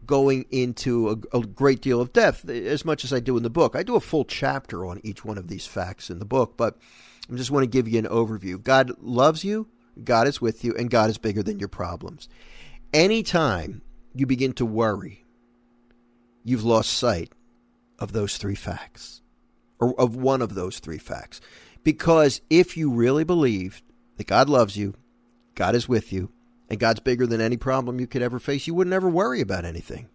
going 0.05 0.45
into 0.51 1.10
a, 1.34 1.38
a, 1.38 1.41
great 1.41 1.81
deal 1.81 1.99
of 1.99 2.13
depth 2.13 2.47
as 2.47 2.86
much 2.86 3.03
as 3.03 3.12
I 3.12 3.19
do 3.19 3.38
in 3.38 3.43
the 3.43 3.49
book. 3.49 3.75
I 3.75 3.81
do 3.81 3.95
a 3.95 3.99
full 3.99 4.23
chapter 4.23 4.86
on 4.86 5.01
each 5.03 5.25
one 5.25 5.39
of 5.39 5.47
these 5.47 5.65
facts 5.65 6.12
in 6.12 6.19
the 6.19 6.25
book, 6.25 6.55
but 6.55 6.77
I 7.31 7.36
just 7.36 7.49
want 7.49 7.63
to 7.63 7.67
give 7.67 7.88
you 7.88 7.97
an 7.97 8.05
overview. 8.05 8.62
God 8.62 8.91
loves 9.01 9.43
you, 9.43 9.67
God 10.03 10.27
is 10.27 10.39
with 10.39 10.63
you, 10.63 10.75
and 10.75 10.91
God 10.91 11.10
is 11.10 11.17
bigger 11.17 11.41
than 11.41 11.58
your 11.58 11.69
problems. 11.69 12.29
Anytime 12.93 13.81
you 14.13 14.27
begin 14.27 14.53
to 14.53 14.65
worry, 14.65 15.25
you've 16.43 16.63
lost 16.63 16.91
sight 16.91 17.31
of 17.97 18.12
those 18.12 18.38
three 18.38 18.55
facts, 18.55 19.21
or 19.79 19.99
of 19.99 20.15
one 20.15 20.41
of 20.41 20.53
those 20.53 20.79
three 20.79 20.99
facts. 20.99 21.41
Because 21.84 22.41
if 22.49 22.77
you 22.77 22.91
really 22.91 23.23
believed 23.23 23.81
that 24.17 24.28
God 24.28 24.49
loves 24.49 24.78
you, 24.78 24.95
God 25.56 25.75
is 25.75 25.89
with 25.89 26.12
you, 26.12 26.32
and 26.69 26.80
God's 26.80 26.99
bigger 26.99 27.28
than 27.28 27.41
any 27.41 27.58
problem 27.58 27.99
you 27.99 28.08
could 28.08 28.21
ever 28.21 28.39
face, 28.39 28.67
you 28.67 28.73
would 28.73 28.88
never 28.88 29.10
worry 29.10 29.41
about 29.41 29.65
anything. 29.65 30.10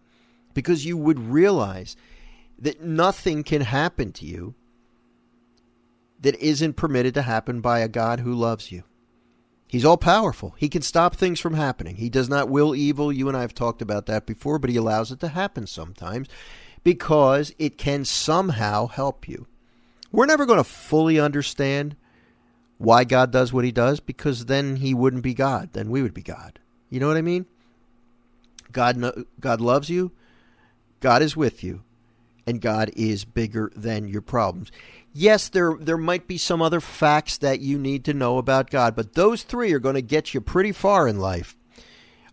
Because 0.53 0.85
you 0.85 0.97
would 0.97 1.19
realize 1.19 1.95
that 2.59 2.81
nothing 2.81 3.43
can 3.43 3.61
happen 3.61 4.11
to 4.13 4.25
you 4.25 4.55
that 6.19 6.35
isn't 6.35 6.73
permitted 6.73 7.13
to 7.15 7.21
happen 7.21 7.61
by 7.61 7.79
a 7.79 7.87
God 7.87 8.19
who 8.19 8.33
loves 8.33 8.71
you. 8.71 8.83
He's 9.67 9.85
all 9.85 9.97
powerful. 9.97 10.53
He 10.57 10.67
can 10.67 10.81
stop 10.81 11.15
things 11.15 11.39
from 11.39 11.53
happening. 11.53 11.95
He 11.95 12.09
does 12.09 12.27
not 12.27 12.49
will 12.49 12.75
evil. 12.75 13.11
You 13.11 13.29
and 13.29 13.37
I 13.37 13.41
have 13.41 13.55
talked 13.55 13.81
about 13.81 14.05
that 14.07 14.25
before, 14.25 14.59
but 14.59 14.69
he 14.69 14.75
allows 14.75 15.11
it 15.11 15.21
to 15.21 15.29
happen 15.29 15.65
sometimes 15.65 16.27
because 16.83 17.53
it 17.57 17.77
can 17.77 18.03
somehow 18.03 18.87
help 18.87 19.29
you. 19.29 19.47
We're 20.11 20.25
never 20.25 20.45
going 20.45 20.59
to 20.59 20.65
fully 20.65 21.19
understand 21.19 21.95
why 22.81 23.03
God 23.03 23.31
does 23.31 23.53
what 23.53 23.63
he 23.63 23.71
does 23.71 23.99
because 23.99 24.45
then 24.45 24.77
he 24.77 24.93
wouldn't 24.93 25.21
be 25.21 25.35
God. 25.35 25.69
Then 25.73 25.91
we 25.91 26.01
would 26.01 26.15
be 26.15 26.23
God. 26.23 26.59
You 26.89 26.99
know 26.99 27.07
what 27.07 27.17
I 27.17 27.21
mean? 27.21 27.45
God 28.71 29.25
God 29.39 29.61
loves 29.61 29.89
you. 29.89 30.11
God 30.99 31.21
is 31.21 31.37
with 31.37 31.63
you. 31.63 31.83
And 32.47 32.59
God 32.59 32.89
is 32.95 33.23
bigger 33.23 33.71
than 33.75 34.07
your 34.07 34.23
problems. 34.23 34.71
Yes, 35.13 35.47
there 35.47 35.75
there 35.79 35.97
might 35.97 36.27
be 36.27 36.39
some 36.39 36.61
other 36.61 36.81
facts 36.81 37.37
that 37.37 37.59
you 37.59 37.77
need 37.77 38.03
to 38.05 38.15
know 38.15 38.39
about 38.39 38.71
God, 38.71 38.95
but 38.95 39.13
those 39.13 39.43
3 39.43 39.71
are 39.73 39.79
going 39.79 39.95
to 39.95 40.01
get 40.01 40.33
you 40.33 40.41
pretty 40.41 40.71
far 40.71 41.07
in 41.07 41.19
life. 41.19 41.55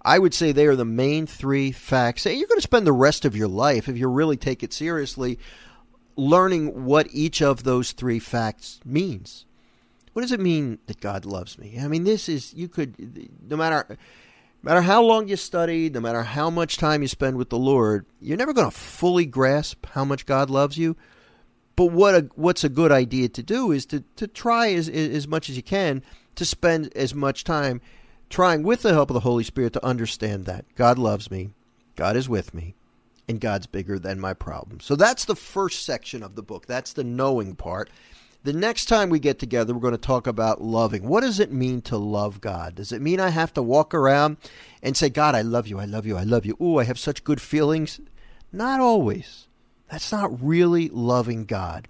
I 0.01 0.19
would 0.19 0.33
say 0.33 0.53
they 0.53 0.67
are 0.67 0.77
the 0.77 0.85
main 0.87 1.27
3 1.27 1.73
facts. 1.73 2.25
You're 2.25 2.49
going 2.49 2.59
to 2.59 2.63
spend 2.63 2.87
the 2.87 2.93
rest 2.93 3.27
of 3.27 3.37
your 3.37 3.49
life 3.49 3.87
if 3.87 3.99
you 3.99 4.09
really 4.09 4.39
take 4.39 4.63
it 4.63 4.73
seriously 4.73 5.39
learning 6.17 6.85
what 6.85 7.07
each 7.13 7.43
of 7.43 7.65
those 7.65 7.93
3 7.93 8.19
facts 8.19 8.81
means 8.85 9.45
what 10.19 10.23
does 10.23 10.33
it 10.33 10.41
mean 10.41 10.81
that 10.87 11.01
God 11.01 11.25
loves 11.25 11.61
me? 11.61 11.79
I 11.81 11.87
mean, 11.87 12.03
this 12.03 12.29
is 12.29 12.53
you 12.53 12.67
could 12.67 13.31
no 13.49 13.57
matter 13.57 13.87
no 13.89 13.97
matter 14.63 14.81
how 14.81 15.01
long 15.01 15.29
you 15.29 15.37
study, 15.37 15.89
no 15.91 16.01
matter 16.01 16.25
how 16.25 16.51
much 16.51 16.77
time 16.77 17.03
you 17.03 17.07
spend 17.07 17.37
with 17.37 17.51
the 17.51 17.57
Lord, 17.57 18.05
you're 18.21 18.37
never 18.37 18.53
going 18.53 18.69
to 18.69 18.77
fully 18.77 19.27
grasp 19.27 19.87
how 19.87 20.05
much 20.05 20.27
God 20.27 20.51
loves 20.51 20.77
you. 20.77 20.97
But 21.77 21.93
what 21.93 22.17
a, 22.17 22.29
what's 22.35 22.65
a 22.65 22.69
good 22.69 22.91
idea 22.91 23.29
to 23.29 23.45
do 23.45 23.71
is 23.71 23.87
to, 23.87 24.03
to 24.17 24.27
try 24.27 24.73
as 24.73 24.89
as 24.89 25.29
much 25.29 25.49
as 25.49 25.57
you 25.57 25.63
can 25.63 26.03
to 26.35 26.45
spend 26.45 26.93
as 26.97 27.15
much 27.15 27.45
time 27.45 27.81
trying 28.29 28.65
with 28.65 28.83
the 28.83 28.95
help 28.95 29.11
of 29.11 29.15
the 29.15 29.21
Holy 29.21 29.45
Spirit 29.45 29.73
to 29.75 29.87
understand 29.87 30.47
that 30.47 30.65
God 30.75 30.99
loves 30.99 31.31
me, 31.31 31.51
God 31.95 32.17
is 32.17 32.29
with 32.29 32.53
me, 32.53 32.75
and 33.29 33.41
God's 33.41 33.69
bigger 33.69 34.01
than 34.01 34.19
my 34.19 34.35
problems. 34.35 34.85
So 34.85 34.97
that's 34.97 35.27
the 35.27 35.37
first 35.37 35.87
section 35.87 36.25
of 36.25 36.35
the 36.35 36.43
book. 36.43 36.67
That's 36.67 36.93
the 36.93 37.05
knowing 37.05 37.55
part. 37.55 37.89
The 38.45 38.53
next 38.53 38.87
time 38.87 39.11
we 39.11 39.19
get 39.19 39.39
together, 39.39 39.75
we're 39.75 39.81
going 39.81 39.93
to 39.93 39.99
talk 39.99 40.27
about 40.27 40.63
loving. 40.63 41.09
What 41.09 41.23
does 41.23 41.41
it 41.41 41.53
mean 41.53 41.83
to 41.83 41.97
love 41.99 42.41
God? 42.41 42.77
Does 42.77 42.93
it 42.93 43.03
mean 43.03 43.19
I 43.19 43.31
have 43.31 43.53
to 43.55 43.63
walk 43.63 43.93
around 43.93 44.37
and 44.83 44.97
say, 44.97 45.09
God, 45.09 45.35
I 45.35 45.43
love 45.43 45.67
you, 45.67 45.79
I 45.79 45.85
love 45.85 46.07
you, 46.07 46.17
I 46.17 46.23
love 46.23 46.47
you. 46.47 46.57
Ooh, 46.61 46.79
I 46.79 46.85
have 46.85 46.99
such 46.99 47.25
good 47.25 47.41
feelings? 47.41 48.01
Not 48.53 48.81
always. 48.81 49.49
That's 49.91 50.13
not 50.13 50.43
really 50.43 50.89
loving 50.89 51.47
God. 51.47 51.89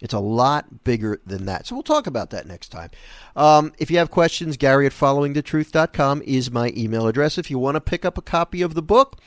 It's 0.00 0.14
a 0.14 0.18
lot 0.18 0.82
bigger 0.82 1.20
than 1.24 1.44
that. 1.44 1.66
So 1.66 1.76
we'll 1.76 1.82
talk 1.84 2.08
about 2.08 2.30
that 2.30 2.46
next 2.46 2.70
time. 2.70 2.90
Um, 3.36 3.72
if 3.78 3.88
you 3.88 3.98
have 3.98 4.10
questions, 4.10 4.56
Gary 4.56 4.86
at 4.86 4.92
followingthetruth.com 4.92 6.22
is 6.22 6.50
my 6.50 6.72
email 6.76 7.06
address. 7.06 7.38
If 7.38 7.50
you 7.50 7.58
want 7.58 7.76
to 7.76 7.80
pick 7.80 8.04
up 8.04 8.18
a 8.18 8.22
copy 8.22 8.62
of 8.62 8.74
the 8.74 8.82
book, 8.82 9.20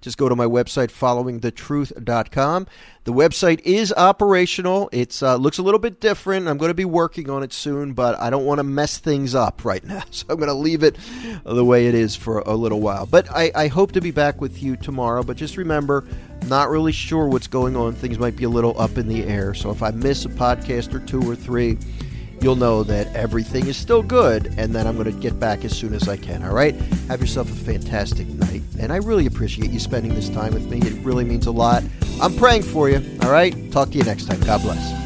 just 0.00 0.18
go 0.18 0.28
to 0.28 0.36
my 0.36 0.46
website, 0.46 0.88
followingthetruth.com. 0.88 2.66
The 3.04 3.12
website 3.12 3.60
is 3.60 3.92
operational. 3.92 4.88
It 4.92 5.22
uh, 5.22 5.36
looks 5.36 5.58
a 5.58 5.62
little 5.62 5.78
bit 5.78 6.00
different. 6.00 6.48
I'm 6.48 6.58
going 6.58 6.70
to 6.70 6.74
be 6.74 6.84
working 6.84 7.30
on 7.30 7.42
it 7.42 7.52
soon, 7.52 7.92
but 7.92 8.18
I 8.18 8.30
don't 8.30 8.44
want 8.44 8.58
to 8.58 8.64
mess 8.64 8.98
things 8.98 9.34
up 9.34 9.64
right 9.64 9.84
now. 9.84 10.02
So 10.16 10.26
I'm 10.30 10.36
going 10.36 10.48
to 10.48 10.54
leave 10.54 10.82
it 10.82 10.96
the 11.44 11.64
way 11.64 11.88
it 11.88 11.94
is 11.94 12.16
for 12.16 12.38
a 12.40 12.54
little 12.54 12.80
while. 12.80 13.06
But 13.06 13.30
I, 13.30 13.50
I 13.54 13.66
hope 13.68 13.92
to 13.92 14.00
be 14.00 14.10
back 14.10 14.40
with 14.40 14.62
you 14.62 14.76
tomorrow. 14.76 15.22
But 15.22 15.36
just 15.36 15.56
remember, 15.56 16.06
not 16.46 16.70
really 16.70 16.92
sure 16.92 17.28
what's 17.28 17.46
going 17.46 17.76
on. 17.76 17.92
Things 17.92 18.18
might 18.18 18.34
be 18.36 18.44
a 18.44 18.48
little 18.48 18.80
up 18.80 18.96
in 18.96 19.08
the 19.08 19.24
air. 19.24 19.52
So 19.52 19.70
if 19.70 19.82
I 19.82 19.90
miss 19.90 20.24
a 20.24 20.28
podcast 20.28 20.94
or 20.94 21.00
two 21.00 21.28
or 21.30 21.36
three, 21.36 21.76
you'll 22.46 22.54
know 22.54 22.84
that 22.84 23.12
everything 23.12 23.66
is 23.66 23.76
still 23.76 24.04
good 24.04 24.54
and 24.56 24.72
that 24.72 24.86
I'm 24.86 24.94
going 24.94 25.12
to 25.12 25.20
get 25.20 25.40
back 25.40 25.64
as 25.64 25.76
soon 25.76 25.92
as 25.92 26.08
I 26.08 26.16
can. 26.16 26.44
All 26.44 26.54
right? 26.54 26.76
Have 27.08 27.20
yourself 27.20 27.50
a 27.50 27.54
fantastic 27.56 28.28
night. 28.28 28.62
And 28.78 28.92
I 28.92 28.98
really 28.98 29.26
appreciate 29.26 29.72
you 29.72 29.80
spending 29.80 30.14
this 30.14 30.28
time 30.28 30.54
with 30.54 30.70
me. 30.70 30.78
It 30.78 31.04
really 31.04 31.24
means 31.24 31.46
a 31.46 31.50
lot. 31.50 31.82
I'm 32.22 32.36
praying 32.36 32.62
for 32.62 32.88
you. 32.88 33.04
All 33.22 33.32
right? 33.32 33.72
Talk 33.72 33.90
to 33.90 33.98
you 33.98 34.04
next 34.04 34.26
time. 34.26 34.38
God 34.42 34.62
bless. 34.62 35.05